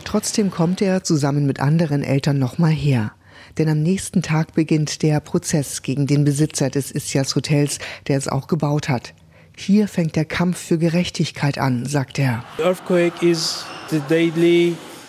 Trotzdem 0.03 0.51
kommt 0.51 0.81
er 0.81 1.03
zusammen 1.03 1.45
mit 1.45 1.59
anderen 1.59 2.03
Eltern 2.03 2.39
nochmal 2.39 2.71
her. 2.71 3.11
Denn 3.57 3.69
am 3.69 3.81
nächsten 3.81 4.21
Tag 4.21 4.53
beginnt 4.53 5.01
der 5.01 5.19
Prozess 5.19 5.81
gegen 5.81 6.07
den 6.07 6.25
Besitzer 6.25 6.69
des 6.69 6.91
Issias 6.91 7.35
Hotels, 7.35 7.79
der 8.07 8.17
es 8.17 8.27
auch 8.27 8.47
gebaut 8.47 8.89
hat. 8.89 9.13
Hier 9.57 9.87
fängt 9.87 10.15
der 10.15 10.25
Kampf 10.25 10.57
für 10.57 10.77
Gerechtigkeit 10.77 11.57
an, 11.57 11.85
sagt 11.85 12.19
er. 12.19 12.43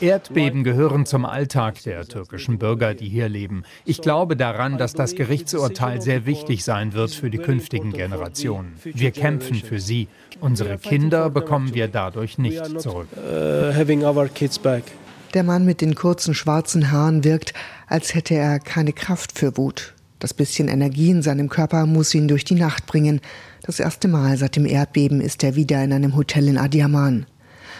Erdbeben 0.00 0.64
gehören 0.64 1.06
zum 1.06 1.24
Alltag 1.24 1.82
der 1.82 2.06
türkischen 2.06 2.58
Bürger, 2.58 2.94
die 2.94 3.08
hier 3.08 3.28
leben. 3.28 3.64
Ich 3.84 4.00
glaube 4.02 4.36
daran, 4.36 4.78
dass 4.78 4.92
das 4.92 5.14
Gerichtsurteil 5.14 6.02
sehr 6.02 6.26
wichtig 6.26 6.64
sein 6.64 6.92
wird 6.92 7.12
für 7.12 7.30
die 7.30 7.38
künftigen 7.38 7.92
Generationen. 7.92 8.74
Wir 8.84 9.10
kämpfen 9.10 9.56
für 9.56 9.80
sie. 9.80 10.08
Unsere 10.40 10.78
Kinder 10.78 11.30
bekommen 11.30 11.74
wir 11.74 11.88
dadurch 11.88 12.38
nicht 12.38 12.80
zurück. 12.80 13.08
Uh, 13.16 13.72
der 15.34 15.42
Mann 15.42 15.64
mit 15.64 15.80
den 15.80 15.94
kurzen 15.94 16.34
schwarzen 16.34 16.90
Haaren 16.92 17.24
wirkt, 17.24 17.52
als 17.86 18.14
hätte 18.14 18.34
er 18.34 18.58
keine 18.58 18.92
Kraft 18.92 19.38
für 19.38 19.56
Wut. 19.56 19.94
Das 20.18 20.32
bisschen 20.32 20.68
Energie 20.68 21.10
in 21.10 21.22
seinem 21.22 21.48
Körper 21.48 21.84
muss 21.84 22.14
ihn 22.14 22.26
durch 22.26 22.44
die 22.44 22.54
Nacht 22.54 22.86
bringen. 22.86 23.20
Das 23.62 23.80
erste 23.80 24.08
Mal 24.08 24.36
seit 24.38 24.56
dem 24.56 24.64
Erdbeben 24.64 25.20
ist 25.20 25.44
er 25.44 25.54
wieder 25.54 25.82
in 25.84 25.92
einem 25.92 26.16
Hotel 26.16 26.48
in 26.48 26.56
Adiaman. 26.56 27.26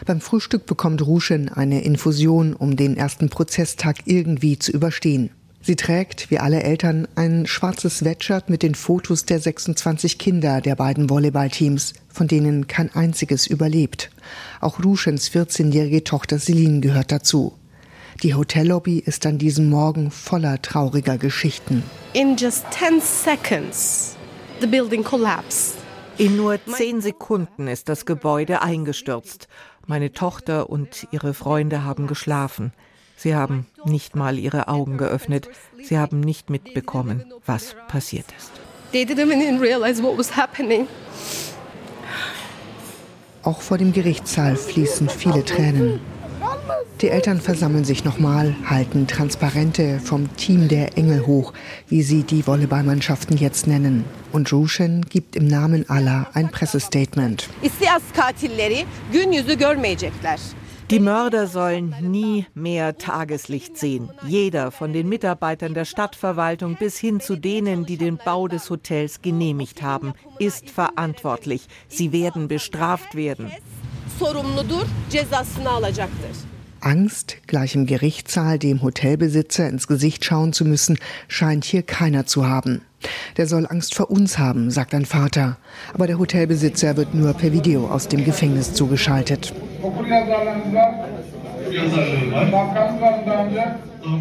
Beim 0.04 0.20
Frühstück 0.20 0.66
bekommt 0.66 1.06
Ruschen 1.06 1.48
eine 1.48 1.82
Infusion, 1.82 2.54
um 2.54 2.76
den 2.76 2.96
ersten 2.96 3.28
Prozesstag 3.30 3.98
irgendwie 4.04 4.58
zu 4.58 4.72
überstehen. 4.72 5.30
Sie 5.62 5.74
trägt, 5.74 6.30
wie 6.30 6.38
alle 6.38 6.62
Eltern, 6.62 7.08
ein 7.16 7.44
schwarzes 7.46 7.98
Sweatshirt 7.98 8.50
mit 8.50 8.62
den 8.62 8.76
Fotos 8.76 9.24
der 9.24 9.40
26 9.40 10.16
Kinder 10.16 10.60
der 10.60 10.76
beiden 10.76 11.10
Volleyballteams, 11.10 11.94
von 12.08 12.28
denen 12.28 12.68
kein 12.68 12.94
einziges 12.94 13.48
überlebt. 13.48 14.10
Auch 14.60 14.84
Ruschens 14.84 15.28
14-jährige 15.28 16.04
Tochter 16.04 16.38
Celine 16.38 16.78
gehört 16.80 17.10
dazu. 17.10 17.54
Die 18.22 18.34
Hotellobby 18.34 18.98
ist 19.00 19.26
an 19.26 19.38
diesem 19.38 19.68
Morgen 19.68 20.12
voller 20.12 20.62
trauriger 20.62 21.18
Geschichten. 21.18 21.82
In 22.12 22.36
just 22.36 22.64
10 22.70 23.00
seconds, 23.00 24.16
the 24.60 24.68
building 24.68 25.02
collapsed. 25.02 25.74
In 26.18 26.36
nur 26.36 26.58
zehn 26.64 27.02
Sekunden 27.02 27.68
ist 27.68 27.90
das 27.90 28.06
Gebäude 28.06 28.62
eingestürzt. 28.62 29.48
Meine 29.86 30.12
Tochter 30.12 30.68
und 30.68 31.06
ihre 31.12 31.32
Freunde 31.32 31.84
haben 31.84 32.08
geschlafen. 32.08 32.72
Sie 33.16 33.36
haben 33.36 33.66
nicht 33.84 34.16
mal 34.16 34.36
ihre 34.38 34.66
Augen 34.66 34.98
geöffnet. 34.98 35.48
Sie 35.80 35.96
haben 35.96 36.20
nicht 36.20 36.50
mitbekommen, 36.50 37.24
was 37.46 37.76
passiert 37.86 38.26
ist. 38.36 38.50
Auch 43.42 43.60
vor 43.60 43.78
dem 43.78 43.92
Gerichtssaal 43.92 44.56
fließen 44.56 45.08
viele 45.08 45.44
Tränen. 45.44 46.00
Die 47.00 47.10
Eltern 47.10 47.40
versammeln 47.40 47.84
sich 47.84 48.04
nochmal, 48.04 48.56
halten 48.64 49.06
Transparente 49.06 50.00
vom 50.00 50.34
Team 50.36 50.68
der 50.68 50.96
Engel 50.96 51.26
hoch, 51.26 51.52
wie 51.88 52.02
sie 52.02 52.22
die 52.22 52.46
Volleyballmannschaften 52.46 53.36
jetzt 53.36 53.66
nennen. 53.66 54.04
Und 54.32 54.52
Rushen 54.52 55.02
gibt 55.02 55.36
im 55.36 55.46
Namen 55.46 55.88
aller 55.90 56.28
ein 56.32 56.50
Pressestatement. 56.50 57.48
Die 60.90 61.00
Mörder 61.00 61.48
sollen 61.48 61.96
nie 62.00 62.46
mehr 62.54 62.96
Tageslicht 62.96 63.76
sehen. 63.76 64.08
Jeder, 64.24 64.70
von 64.70 64.92
den 64.92 65.08
Mitarbeitern 65.08 65.74
der 65.74 65.84
Stadtverwaltung 65.84 66.76
bis 66.76 66.96
hin 66.96 67.18
zu 67.18 67.34
denen, 67.34 67.86
die 67.86 67.96
den 67.96 68.18
Bau 68.18 68.46
des 68.46 68.70
Hotels 68.70 69.20
genehmigt 69.20 69.82
haben, 69.82 70.14
ist 70.38 70.70
verantwortlich. 70.70 71.66
Sie 71.88 72.12
werden 72.12 72.46
bestraft 72.46 73.16
werden. 73.16 73.50
Angst, 76.86 77.38
gleich 77.48 77.74
im 77.74 77.86
Gerichtssaal 77.86 78.60
dem 78.60 78.80
Hotelbesitzer 78.80 79.68
ins 79.68 79.88
Gesicht 79.88 80.24
schauen 80.24 80.52
zu 80.52 80.64
müssen, 80.64 80.98
scheint 81.26 81.64
hier 81.64 81.82
keiner 81.82 82.26
zu 82.26 82.46
haben. 82.46 82.80
Der 83.36 83.48
soll 83.48 83.66
Angst 83.66 83.96
vor 83.96 84.08
uns 84.08 84.38
haben, 84.38 84.70
sagt 84.70 84.94
ein 84.94 85.04
Vater. 85.04 85.58
Aber 85.94 86.06
der 86.06 86.20
Hotelbesitzer 86.20 86.96
wird 86.96 87.12
nur 87.12 87.32
per 87.34 87.52
Video 87.52 87.88
aus 87.88 88.06
dem 88.06 88.24
Gefängnis 88.24 88.72
zugeschaltet. 88.72 89.52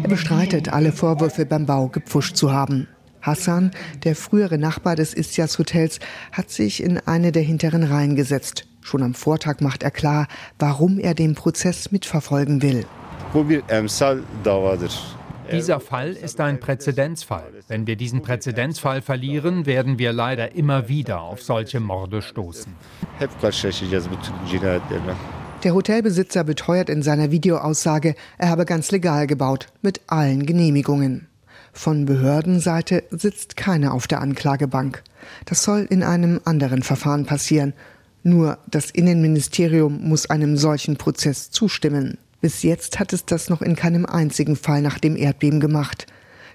Er 0.02 0.08
bestreitet, 0.08 0.72
alle 0.72 0.90
Vorwürfe 0.90 1.46
beim 1.46 1.66
Bau 1.66 1.86
gepfuscht 1.86 2.34
zu 2.34 2.52
haben. 2.52 2.88
Hassan, 3.20 3.70
der 4.02 4.16
frühere 4.16 4.58
Nachbar 4.58 4.96
des 4.96 5.14
Istias 5.14 5.60
Hotels, 5.60 6.00
hat 6.32 6.50
sich 6.50 6.82
in 6.82 6.98
eine 6.98 7.30
der 7.30 7.42
hinteren 7.42 7.84
Reihen 7.84 8.16
gesetzt. 8.16 8.66
Schon 8.86 9.02
am 9.02 9.14
Vortag 9.14 9.60
macht 9.62 9.82
er 9.82 9.90
klar, 9.90 10.28
warum 10.60 11.00
er 11.00 11.14
den 11.14 11.34
Prozess 11.34 11.90
mitverfolgen 11.90 12.62
will. 12.62 12.86
Dieser 15.50 15.80
Fall 15.80 16.12
ist 16.12 16.40
ein 16.40 16.60
Präzedenzfall. 16.60 17.52
Wenn 17.66 17.88
wir 17.88 17.96
diesen 17.96 18.22
Präzedenzfall 18.22 19.02
verlieren, 19.02 19.66
werden 19.66 19.98
wir 19.98 20.12
leider 20.12 20.54
immer 20.54 20.88
wieder 20.88 21.20
auf 21.22 21.42
solche 21.42 21.80
Morde 21.80 22.22
stoßen. 22.22 22.72
Der 25.64 25.74
Hotelbesitzer 25.74 26.44
beteuert 26.44 26.88
in 26.88 27.02
seiner 27.02 27.32
Videoaussage, 27.32 28.14
er 28.38 28.50
habe 28.50 28.66
ganz 28.66 28.92
legal 28.92 29.26
gebaut, 29.26 29.66
mit 29.82 30.00
allen 30.06 30.46
Genehmigungen. 30.46 31.26
Von 31.72 32.06
Behördenseite 32.06 33.02
sitzt 33.10 33.56
keiner 33.56 33.92
auf 33.92 34.06
der 34.06 34.20
Anklagebank. 34.20 35.02
Das 35.44 35.64
soll 35.64 35.88
in 35.90 36.04
einem 36.04 36.40
anderen 36.44 36.84
Verfahren 36.84 37.26
passieren. 37.26 37.74
Nur 38.26 38.58
das 38.66 38.90
Innenministerium 38.90 40.00
muss 40.02 40.28
einem 40.30 40.56
solchen 40.56 40.96
Prozess 40.96 41.52
zustimmen. 41.52 42.18
Bis 42.40 42.64
jetzt 42.64 42.98
hat 42.98 43.12
es 43.12 43.24
das 43.24 43.48
noch 43.48 43.62
in 43.62 43.76
keinem 43.76 44.04
einzigen 44.04 44.56
Fall 44.56 44.82
nach 44.82 44.98
dem 44.98 45.14
Erdbeben 45.14 45.60
gemacht. 45.60 46.08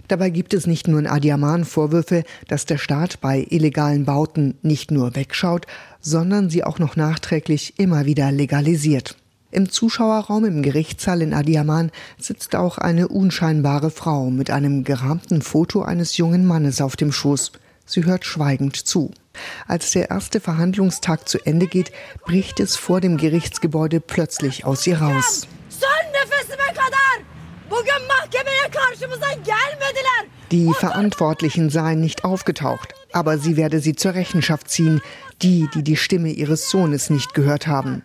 Dabei 0.09 0.31
gibt 0.31 0.53
es 0.53 0.67
nicht 0.67 0.89
nur 0.89 0.99
in 0.99 1.07
Adiaman 1.07 1.63
Vorwürfe, 1.63 2.25
dass 2.49 2.65
der 2.65 2.77
Staat 2.77 3.21
bei 3.21 3.47
illegalen 3.49 4.03
Bauten 4.03 4.55
nicht 4.61 4.91
nur 4.91 5.15
wegschaut, 5.15 5.65
sondern 6.01 6.49
sie 6.49 6.65
auch 6.65 6.77
noch 6.77 6.97
nachträglich 6.97 7.75
immer 7.79 8.05
wieder 8.05 8.33
legalisiert. 8.33 9.15
Im 9.49 9.69
Zuschauerraum 9.69 10.43
im 10.43 10.63
Gerichtssaal 10.63 11.21
in 11.21 11.33
Adiaman 11.33 11.91
sitzt 12.19 12.53
auch 12.53 12.79
eine 12.79 13.07
unscheinbare 13.07 13.91
Frau 13.91 14.29
mit 14.29 14.51
einem 14.51 14.83
gerahmten 14.83 15.41
Foto 15.41 15.83
eines 15.83 16.17
jungen 16.17 16.45
Mannes 16.45 16.81
auf 16.81 16.97
dem 16.97 17.13
Schoß. 17.13 17.53
Sie 17.85 18.03
hört 18.03 18.25
schweigend 18.25 18.75
zu. 18.75 19.11
Als 19.67 19.91
der 19.91 20.09
erste 20.09 20.39
Verhandlungstag 20.39 21.27
zu 21.27 21.39
Ende 21.45 21.67
geht, 21.67 21.91
bricht 22.25 22.59
es 22.59 22.75
vor 22.75 23.01
dem 23.01 23.17
Gerichtsgebäude 23.17 23.99
plötzlich 23.99 24.65
aus 24.65 24.85
ihr 24.87 25.01
raus. 25.01 25.47
Die 30.51 30.73
Verantwortlichen 30.73 31.69
seien 31.69 32.01
nicht 32.01 32.25
aufgetaucht, 32.25 32.93
aber 33.13 33.37
sie 33.37 33.55
werde 33.55 33.79
sie 33.79 33.95
zur 33.95 34.15
Rechenschaft 34.15 34.69
ziehen, 34.69 35.01
die, 35.41 35.69
die 35.73 35.83
die 35.83 35.95
Stimme 35.95 36.29
ihres 36.29 36.69
Sohnes 36.69 37.09
nicht 37.09 37.33
gehört 37.33 37.67
haben. 37.67 38.03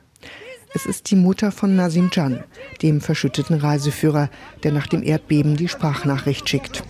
Es 0.74 0.86
ist 0.86 1.10
die 1.10 1.16
Mutter 1.16 1.52
von 1.52 1.74
Nasim 1.74 2.10
Can, 2.10 2.44
dem 2.82 3.00
verschütteten 3.00 3.56
Reiseführer, 3.56 4.28
der 4.62 4.72
nach 4.72 4.86
dem 4.86 5.02
Erdbeben 5.02 5.56
die 5.56 5.68
Sprachnachricht 5.68 6.48
schickt. 6.48 6.84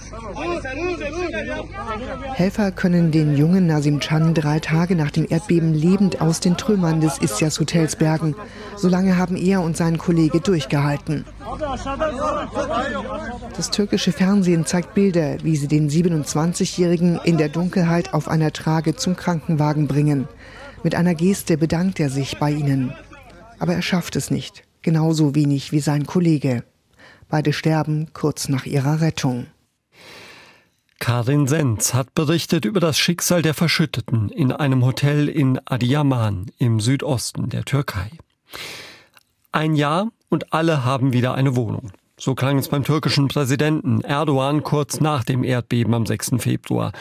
Helfer 2.34 2.70
können 2.70 3.10
den 3.10 3.36
jungen 3.36 3.66
Nasim 3.66 4.00
Chan 4.00 4.34
drei 4.34 4.60
Tage 4.60 4.94
nach 4.96 5.10
dem 5.10 5.26
Erdbeben 5.28 5.72
lebend 5.72 6.20
aus 6.20 6.40
den 6.40 6.56
Trümmern 6.56 7.00
des 7.00 7.18
Istias 7.18 7.58
Hotels 7.58 7.96
bergen. 7.96 8.34
Solange 8.76 9.16
haben 9.16 9.36
er 9.36 9.62
und 9.62 9.76
sein 9.76 9.98
Kollege 9.98 10.40
durchgehalten. 10.40 11.24
Das 13.56 13.70
türkische 13.70 14.12
Fernsehen 14.12 14.66
zeigt 14.66 14.94
Bilder, 14.94 15.38
wie 15.42 15.56
sie 15.56 15.68
den 15.68 15.88
27-Jährigen 15.88 17.18
in 17.24 17.38
der 17.38 17.48
Dunkelheit 17.48 18.12
auf 18.12 18.28
einer 18.28 18.52
Trage 18.52 18.96
zum 18.96 19.16
Krankenwagen 19.16 19.86
bringen. 19.86 20.28
Mit 20.82 20.94
einer 20.94 21.14
Geste 21.14 21.56
bedankt 21.56 21.98
er 22.00 22.10
sich 22.10 22.38
bei 22.38 22.50
ihnen. 22.50 22.92
Aber 23.58 23.74
er 23.74 23.82
schafft 23.82 24.16
es 24.16 24.30
nicht, 24.30 24.64
genauso 24.82 25.34
wenig 25.34 25.72
wie 25.72 25.80
sein 25.80 26.06
Kollege. 26.06 26.64
Beide 27.28 27.52
sterben 27.52 28.08
kurz 28.12 28.48
nach 28.48 28.66
ihrer 28.66 29.00
Rettung. 29.00 29.46
Karin 30.98 31.46
Senz 31.46 31.94
hat 31.94 32.14
berichtet 32.14 32.64
über 32.64 32.80
das 32.80 32.98
Schicksal 32.98 33.42
der 33.42 33.54
Verschütteten 33.54 34.30
in 34.30 34.50
einem 34.50 34.84
Hotel 34.84 35.28
in 35.28 35.60
Adiyaman 35.64 36.46
im 36.58 36.80
Südosten 36.80 37.50
der 37.50 37.64
Türkei. 37.64 38.10
Ein 39.52 39.74
Jahr 39.74 40.10
und 40.30 40.52
alle 40.52 40.84
haben 40.84 41.12
wieder 41.12 41.34
eine 41.34 41.54
Wohnung. 41.54 41.92
So 42.18 42.34
klang 42.34 42.56
es 42.56 42.68
beim 42.68 42.82
türkischen 42.82 43.28
Präsidenten 43.28 44.00
Erdogan 44.00 44.62
kurz 44.62 45.00
nach 45.00 45.22
dem 45.22 45.44
Erdbeben 45.44 45.92
am 45.92 46.06
6. 46.06 46.32
Februar. 46.38 46.92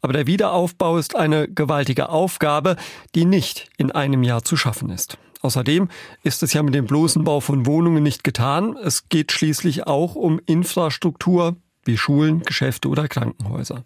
Aber 0.00 0.14
der 0.14 0.26
Wiederaufbau 0.26 0.96
ist 0.96 1.14
eine 1.14 1.46
gewaltige 1.46 2.08
Aufgabe, 2.08 2.76
die 3.14 3.26
nicht 3.26 3.68
in 3.76 3.92
einem 3.92 4.22
Jahr 4.22 4.44
zu 4.44 4.56
schaffen 4.56 4.88
ist. 4.88 5.18
Außerdem 5.42 5.88
ist 6.22 6.42
es 6.42 6.54
ja 6.54 6.62
mit 6.62 6.74
dem 6.74 6.86
bloßen 6.86 7.22
Bau 7.22 7.40
von 7.40 7.66
Wohnungen 7.66 8.02
nicht 8.02 8.24
getan. 8.24 8.76
Es 8.82 9.10
geht 9.10 9.30
schließlich 9.30 9.86
auch 9.86 10.14
um 10.14 10.40
Infrastruktur 10.46 11.56
wie 11.84 11.96
Schulen, 11.96 12.42
Geschäfte 12.42 12.88
oder 12.88 13.08
Krankenhäuser. 13.08 13.84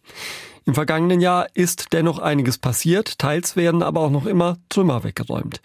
Im 0.64 0.74
vergangenen 0.74 1.20
Jahr 1.20 1.46
ist 1.54 1.92
dennoch 1.92 2.18
einiges 2.18 2.58
passiert, 2.58 3.18
teils 3.18 3.56
werden 3.56 3.82
aber 3.82 4.00
auch 4.00 4.10
noch 4.10 4.26
immer 4.26 4.58
Trümmer 4.68 5.04
weggeräumt. 5.04 5.60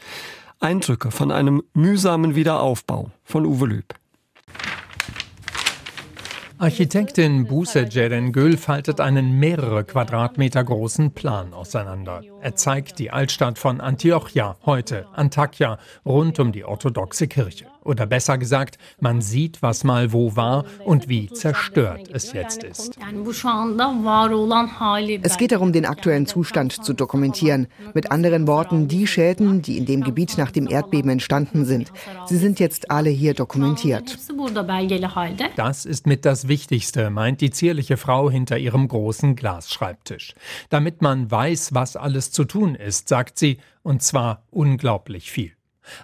Eindrücke 0.59 1.09
von 1.09 1.31
einem 1.31 1.63
mühsamen 1.73 2.35
Wiederaufbau 2.35 3.09
von 3.23 3.45
Uwe 3.45 3.65
Löb. 3.65 3.95
Architektin 6.61 7.47
Buse 7.47 7.89
Cerengül 7.89 8.55
faltet 8.55 8.99
einen 8.99 9.39
mehrere 9.39 9.83
Quadratmeter 9.83 10.63
großen 10.63 11.11
Plan 11.11 11.55
auseinander. 11.55 12.21
Er 12.39 12.55
zeigt 12.55 12.99
die 12.99 13.09
Altstadt 13.09 13.57
von 13.57 13.81
Antiochia, 13.81 14.57
heute 14.63 15.07
Antakya, 15.13 15.79
rund 16.05 16.39
um 16.39 16.51
die 16.51 16.63
orthodoxe 16.63 17.27
Kirche. 17.27 17.65
Oder 17.83 18.05
besser 18.05 18.37
gesagt, 18.37 18.77
man 18.99 19.21
sieht, 19.21 19.61
was 19.61 19.83
mal 19.83 20.13
wo 20.13 20.35
war 20.35 20.65
und 20.85 21.09
wie 21.09 21.29
zerstört 21.31 22.09
es 22.11 22.33
jetzt 22.33 22.63
ist. 22.63 22.97
Es 25.23 25.37
geht 25.37 25.51
darum, 25.51 25.73
den 25.73 25.85
aktuellen 25.85 26.25
Zustand 26.27 26.83
zu 26.83 26.93
dokumentieren. 26.93 27.67
Mit 27.93 28.11
anderen 28.11 28.47
Worten, 28.47 28.87
die 28.87 29.07
Schäden, 29.07 29.61
die 29.61 29.77
in 29.77 29.85
dem 29.85 30.03
Gebiet 30.03 30.37
nach 30.37 30.51
dem 30.51 30.69
Erdbeben 30.69 31.09
entstanden 31.11 31.65
sind. 31.65 31.91
Sie 32.27 32.37
sind 32.37 32.59
jetzt 32.59 32.91
alle 32.91 33.09
hier 33.09 33.33
dokumentiert. 33.33 34.17
Das 35.55 35.85
ist 35.85 36.07
mit 36.07 36.25
das 36.25 36.47
Wichtigste, 36.47 37.09
meint 37.09 37.41
die 37.41 37.49
zierliche 37.49 37.97
Frau 37.97 38.29
hinter 38.29 38.57
ihrem 38.57 38.87
großen 38.87 39.35
Glasschreibtisch. 39.35 40.35
Damit 40.69 41.01
man 41.01 41.29
weiß, 41.31 41.73
was 41.73 41.95
alles 41.95 42.31
zu 42.31 42.45
tun 42.45 42.75
ist, 42.75 43.09
sagt 43.09 43.39
sie, 43.39 43.57
und 43.83 44.03
zwar 44.03 44.43
unglaublich 44.51 45.31
viel. 45.31 45.51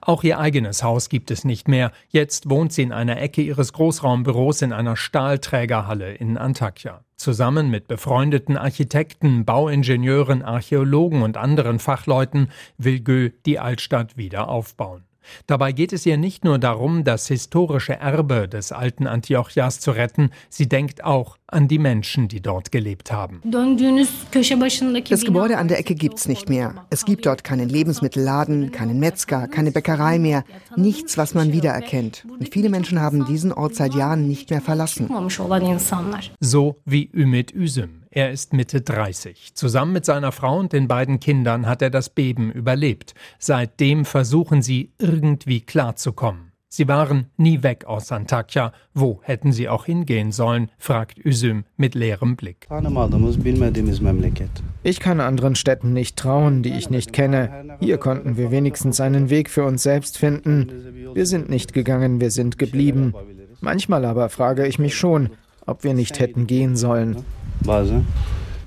Auch 0.01 0.23
ihr 0.23 0.39
eigenes 0.39 0.84
Haus 0.84 1.09
gibt 1.09 1.32
es 1.32 1.45
nicht 1.45 1.67
mehr. 1.67 1.91
Jetzt 2.09 2.49
wohnt 2.49 2.73
sie 2.73 2.84
in 2.84 2.91
einer 2.91 3.21
Ecke 3.21 3.41
ihres 3.41 3.73
Großraumbüros 3.73 4.61
in 4.61 4.73
einer 4.73 4.95
Stahlträgerhalle 4.95 6.13
in 6.13 6.38
Antakya. 6.38 7.01
Zusammen 7.15 7.69
mit 7.71 7.88
befreundeten 7.88 8.57
Architekten, 8.57 9.43
Bauingenieuren, 9.45 10.43
Archäologen 10.43 11.23
und 11.23 11.38
anderen 11.38 11.80
Fachleuten 11.80 12.49
will 12.78 12.99
Gö 12.99 13.32
die 13.45 13.59
Altstadt 13.59 14.17
wieder 14.17 14.49
aufbauen. 14.49 15.03
Dabei 15.45 15.71
geht 15.71 15.93
es 15.93 16.05
ihr 16.05 16.17
nicht 16.17 16.43
nur 16.43 16.59
darum, 16.59 17.03
das 17.03 17.28
historische 17.28 17.93
Erbe 17.93 18.47
des 18.47 18.71
alten 18.71 19.07
Antiochias 19.07 19.80
zu 19.80 19.91
retten, 19.91 20.32
sie 20.49 20.67
denkt 20.67 21.03
auch 21.03 21.38
an 21.47 21.67
die 21.67 21.80
Menschen, 21.80 22.28
die 22.28 22.41
dort 22.41 22.71
gelebt 22.71 23.11
haben. 23.11 23.41
Das 23.43 25.21
Gebäude 25.23 25.57
an 25.57 25.67
der 25.67 25.80
Ecke 25.80 25.95
gibt's 25.95 26.28
nicht 26.28 26.49
mehr. 26.49 26.86
Es 26.89 27.05
gibt 27.05 27.25
dort 27.25 27.43
keinen 27.43 27.69
Lebensmittelladen, 27.69 28.71
keinen 28.71 28.99
Metzger, 28.99 29.47
keine 29.47 29.71
Bäckerei 29.71 30.19
mehr, 30.19 30.43
nichts, 30.75 31.17
was 31.17 31.34
man 31.34 31.53
wiedererkennt. 31.53 32.25
Und 32.28 32.49
viele 32.53 32.69
Menschen 32.69 32.99
haben 32.99 33.25
diesen 33.25 33.53
Ort 33.53 33.75
seit 33.75 33.95
Jahren 33.95 34.28
nicht 34.28 34.49
mehr 34.49 34.61
verlassen. 34.61 35.09
So 36.39 36.82
wie 36.86 37.09
Ümit 37.13 37.53
Üzüm. 37.53 38.07
Er 38.18 38.32
ist 38.32 38.51
Mitte 38.51 38.82
30. 38.82 39.53
Zusammen 39.53 39.93
mit 39.93 40.03
seiner 40.03 40.32
Frau 40.32 40.57
und 40.57 40.74
den 40.74 40.88
beiden 40.88 41.20
Kindern 41.20 41.68
hat 41.68 41.84
er 41.84 41.91
das 41.91 42.09
Beben 42.09 42.51
überlebt. 42.51 43.13
Seitdem 43.38 44.05
versuchen 44.05 44.63
sie 44.63 44.91
irgendwie 44.97 45.61
klarzukommen. 45.61 46.51
Sie 46.68 46.88
waren 46.88 47.28
nie 47.38 47.61
weg 47.61 47.86
aus 47.86 48.11
Antakya. 48.11 48.72
Wo 48.95 49.20
hätten 49.22 49.51
sie 49.51 49.70
auch 49.70 49.86
hingehen 49.86 50.32
sollen? 50.32 50.72
fragt 50.80 51.24
Üzüm 51.24 51.65
mit 51.76 51.93
leerem 51.93 52.36
Blick. 52.36 52.65
Ich 54.82 54.99
kann 54.99 55.22
anderen 55.22 55.53
Städten 55.53 55.93
nicht 55.93 56.18
trauen, 56.18 56.63
die 56.63 56.74
ich 56.74 56.89
nicht 56.89 57.13
kenne. 57.13 57.78
Hier 57.80 57.99
konnten 57.99 58.36
wir 58.36 58.49
wenigstens 58.49 58.99
einen 58.99 59.30
Weg 59.30 59.47
für 59.47 59.63
uns 59.63 59.84
selbst 59.84 60.18
finden. 60.18 61.13
Wir 61.13 61.28
sind 61.28 61.51
nicht 61.51 61.72
gegangen, 61.72 62.20
wir 62.20 62.32
sind 62.32 62.57
geblieben. 62.57 63.13
Manchmal 63.61 64.05
aber 64.05 64.30
frage 64.30 64.65
ich 64.65 64.80
mich 64.80 64.95
schon, 64.95 65.30
ob 65.68 65.84
wir 65.84 65.93
nicht 65.93 66.20
hätten 66.20 66.47
gehen 66.47 66.76
sollen. 66.76 67.24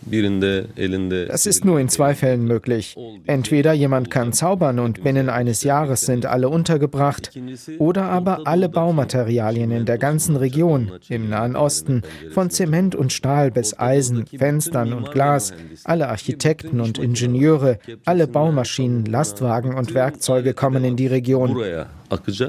Das 0.05 1.45
ist 1.45 1.65
nur 1.65 1.79
in 1.79 1.89
zwei 1.89 2.15
Fällen 2.15 2.45
möglich. 2.45 2.95
Entweder 3.25 3.73
jemand 3.73 4.11
kann 4.11 4.33
zaubern 4.33 4.79
und 4.79 5.03
binnen 5.03 5.29
eines 5.29 5.63
Jahres 5.63 6.01
sind 6.01 6.25
alle 6.25 6.49
untergebracht, 6.49 7.31
oder 7.79 8.03
aber 8.03 8.41
alle 8.45 8.69
Baumaterialien 8.69 9.71
in 9.71 9.85
der 9.85 9.97
ganzen 9.97 10.35
Region, 10.35 10.91
im 11.09 11.29
Nahen 11.29 11.55
Osten, 11.55 12.01
von 12.31 12.49
Zement 12.49 12.95
und 12.95 13.13
Stahl 13.13 13.51
bis 13.51 13.77
Eisen, 13.79 14.25
Fenstern 14.25 14.93
und 14.93 15.11
Glas, 15.11 15.53
alle 15.83 16.09
Architekten 16.09 16.81
und 16.81 16.97
Ingenieure, 16.97 17.79
alle 18.05 18.27
Baumaschinen, 18.27 19.05
Lastwagen 19.05 19.75
und 19.75 19.93
Werkzeuge 19.93 20.53
kommen 20.53 20.83
in 20.83 20.95
die 20.95 21.07
Region. 21.07 21.57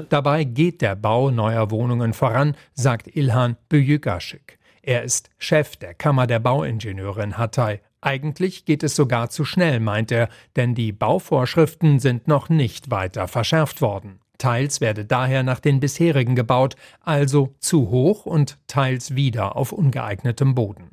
Dabei 0.09 0.43
geht 0.43 0.81
der 0.81 0.95
Bau 0.95 1.31
neuer 1.31 1.71
Wohnungen 1.71 2.13
voran, 2.13 2.55
sagt 2.73 3.15
Ilhan 3.15 3.55
Büyükaschik. 3.69 4.54
Er 4.87 5.01
ist 5.01 5.31
Chef 5.39 5.77
der 5.77 5.95
Kammer 5.95 6.27
der 6.27 6.37
Bauingenieure 6.37 7.23
in 7.23 7.39
Hatay. 7.39 7.79
Eigentlich 8.01 8.65
geht 8.65 8.83
es 8.83 8.95
sogar 8.95 9.31
zu 9.31 9.43
schnell, 9.43 9.79
meint 9.79 10.11
er, 10.11 10.29
denn 10.55 10.75
die 10.75 10.91
Bauvorschriften 10.91 11.97
sind 11.97 12.27
noch 12.27 12.49
nicht 12.49 12.91
weiter 12.91 13.27
verschärft 13.27 13.81
worden. 13.81 14.19
Teils 14.37 14.81
werde 14.81 15.03
daher 15.03 15.41
nach 15.41 15.59
den 15.59 15.79
bisherigen 15.79 16.35
gebaut, 16.35 16.75
also 17.01 17.55
zu 17.57 17.89
hoch 17.89 18.27
und 18.27 18.59
teils 18.67 19.15
wieder 19.15 19.55
auf 19.55 19.71
ungeeignetem 19.71 20.53
Boden. 20.53 20.91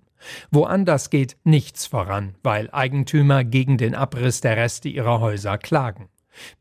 Woanders 0.51 1.11
geht 1.11 1.37
nichts 1.45 1.85
voran, 1.85 2.35
weil 2.43 2.71
Eigentümer 2.73 3.45
gegen 3.45 3.77
den 3.77 3.95
Abriss 3.95 4.41
der 4.41 4.57
Reste 4.57 4.89
ihrer 4.89 5.21
Häuser 5.21 5.59
klagen. 5.59 6.09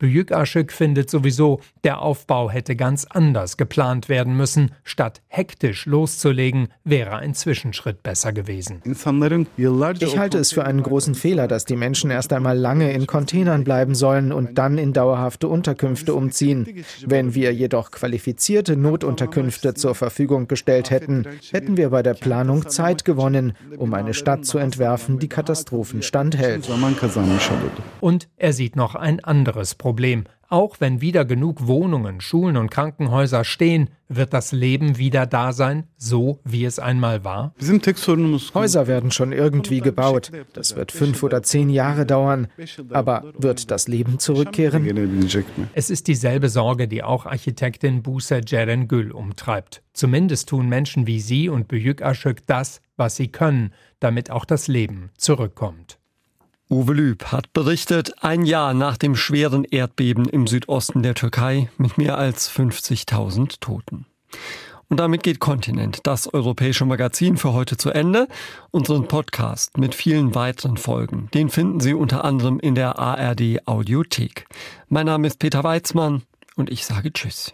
Büyük 0.01 0.32
Aşık 0.32 0.72
findet 0.72 1.11
sowieso, 1.11 1.59
der 1.84 1.97
Aufbau 2.01 2.49
hätte 2.49 2.74
ganz 2.74 3.05
anders 3.09 3.57
geplant 3.57 4.09
werden 4.09 4.34
müssen. 4.34 4.69
Statt 4.84 5.22
hektisch 5.28 5.86
loszulegen, 5.86 6.67
wäre 6.84 7.15
ein 7.17 7.34
Zwischenschritt 7.34 8.03
besser 8.03 8.34
gewesen. 8.34 8.82
Ich 8.86 10.17
halte 10.17 10.38
es 10.38 10.51
für 10.51 10.65
einen 10.65 10.84
großen 10.84 11.15
Fehler, 11.15 11.47
dass 11.47 11.65
die 11.65 11.76
Menschen 11.76 12.11
erst 12.11 12.34
einmal 12.34 12.57
lange 12.57 12.91
in 12.93 13.07
Containern 13.07 13.63
bleiben 13.63 13.95
sollen 13.95 14.32
und 14.32 14.57
dann 14.57 14.78
in 14.78 14.93
dauerhafte 14.93 15.47
Unterkünfte 15.47 16.13
umziehen. 16.13 16.84
Wenn 17.05 17.34
wir 17.36 17.53
jedoch 17.53 17.91
qualifizierte 17.91 18.76
Notunterkünfte 18.76 19.74
zur 19.74 19.95
Verfügung 19.95 20.47
gestellt 20.47 20.89
hätten, 20.89 21.26
hätten 21.51 21.78
wir 21.78 21.89
bei 21.89 22.03
der 22.03 22.13
Planung 22.15 22.67
Zeit 22.69 23.05
gewonnen, 23.05 23.53
um 23.78 23.93
eine 23.93 24.13
Stadt 24.13 24.45
zu 24.45 24.57
entwerfen, 24.57 25.19
die 25.19 25.30
Katastrophen 25.30 26.01
standhält. 26.01 26.69
Und 28.01 28.28
er 28.38 28.53
sieht 28.53 28.76
noch 28.76 28.95
ein 28.95 29.24
anderes 29.24 29.61
anderes 29.62 29.76
Problem. 29.76 30.26
Auch 30.49 30.82
wenn 30.82 30.99
wieder 30.99 31.24
genug 31.24 31.66
Wohnungen, 31.66 32.20
Schulen 32.20 32.57
und 32.57 32.70
Krankenhäuser 32.70 33.45
stehen, 33.45 33.89
wird 34.09 34.34
das 34.34 34.51
Leben 34.51 34.97
wieder 34.97 35.26
da 35.26 35.53
sein, 35.53 35.86
so 35.95 36.39
wie 36.43 36.66
es 36.66 36.78
einmal 36.78 37.24
war? 37.24 37.53
Häuser 38.53 38.88
werden 38.88 39.12
schon 39.12 39.32
irgendwie 39.32 39.80
gebaut. 39.80 40.30
Das 40.51 40.76
wird 40.76 40.91
fünf 40.91 41.24
oder 41.24 41.41
zehn 41.41 41.70
Jahre 41.70 42.05
dauern. 42.05 42.47
Aber 42.89 43.32
wird 43.38 43.72
das 43.72 43.88
Leben 43.88 44.20
zurückkehren? 44.20 45.30
Es 45.74 45.89
ist 45.89 46.07
dieselbe 46.07 46.49
Sorge, 46.49 46.89
die 46.89 47.01
auch 47.01 47.26
Architektin 47.26 48.03
Buse 48.03 48.41
Gül 48.41 49.12
umtreibt. 49.14 49.84
Zumindest 49.93 50.49
tun 50.49 50.68
Menschen 50.68 51.07
wie 51.07 51.22
sie 51.22 51.47
und 51.47 51.70
Büyük 51.70 52.01
Aşık 52.01 52.39
das, 52.47 52.82
was 52.97 53.16
sie 53.16 53.30
können, 53.30 53.72
damit 54.01 54.30
auch 54.30 54.43
das 54.43 54.68
Leben 54.68 55.12
zurückkommt. 55.18 56.01
Uwe 56.72 56.93
Lüb 56.93 57.26
hat 57.26 57.51
berichtet, 57.51 58.24
ein 58.24 58.45
Jahr 58.45 58.74
nach 58.74 58.95
dem 58.95 59.17
schweren 59.17 59.65
Erdbeben 59.65 60.30
im 60.30 60.47
Südosten 60.47 61.03
der 61.03 61.15
Türkei 61.15 61.69
mit 61.78 61.97
mehr 61.97 62.17
als 62.17 62.49
50.000 62.49 63.59
Toten. 63.59 64.05
Und 64.88 65.01
damit 65.01 65.22
geht 65.22 65.41
Kontinent, 65.41 65.99
das 66.03 66.34
europäische 66.34 66.86
Magazin 66.86 67.36
für 67.36 67.51
heute 67.51 67.76
zu 67.76 67.89
Ende. 67.89 68.30
Unseren 68.72 69.09
Podcast 69.09 69.78
mit 69.78 69.93
vielen 69.95 70.34
weiteren 70.34 70.78
Folgen, 70.78 71.28
den 71.34 71.49
finden 71.49 71.82
Sie 71.82 71.93
unter 71.93 72.24
anderem 72.24 72.57
in 72.57 72.76
der 72.76 72.97
ARD 72.97 73.67
Audiothek. 73.67 74.45
Mein 74.88 75.07
Name 75.07 75.28
ist 75.28 75.39
Peter 75.39 75.65
Weizmann 75.65 76.22
und 76.55 76.69
ich 76.69 76.86
sage 76.86 77.11
Tschüss. 77.11 77.53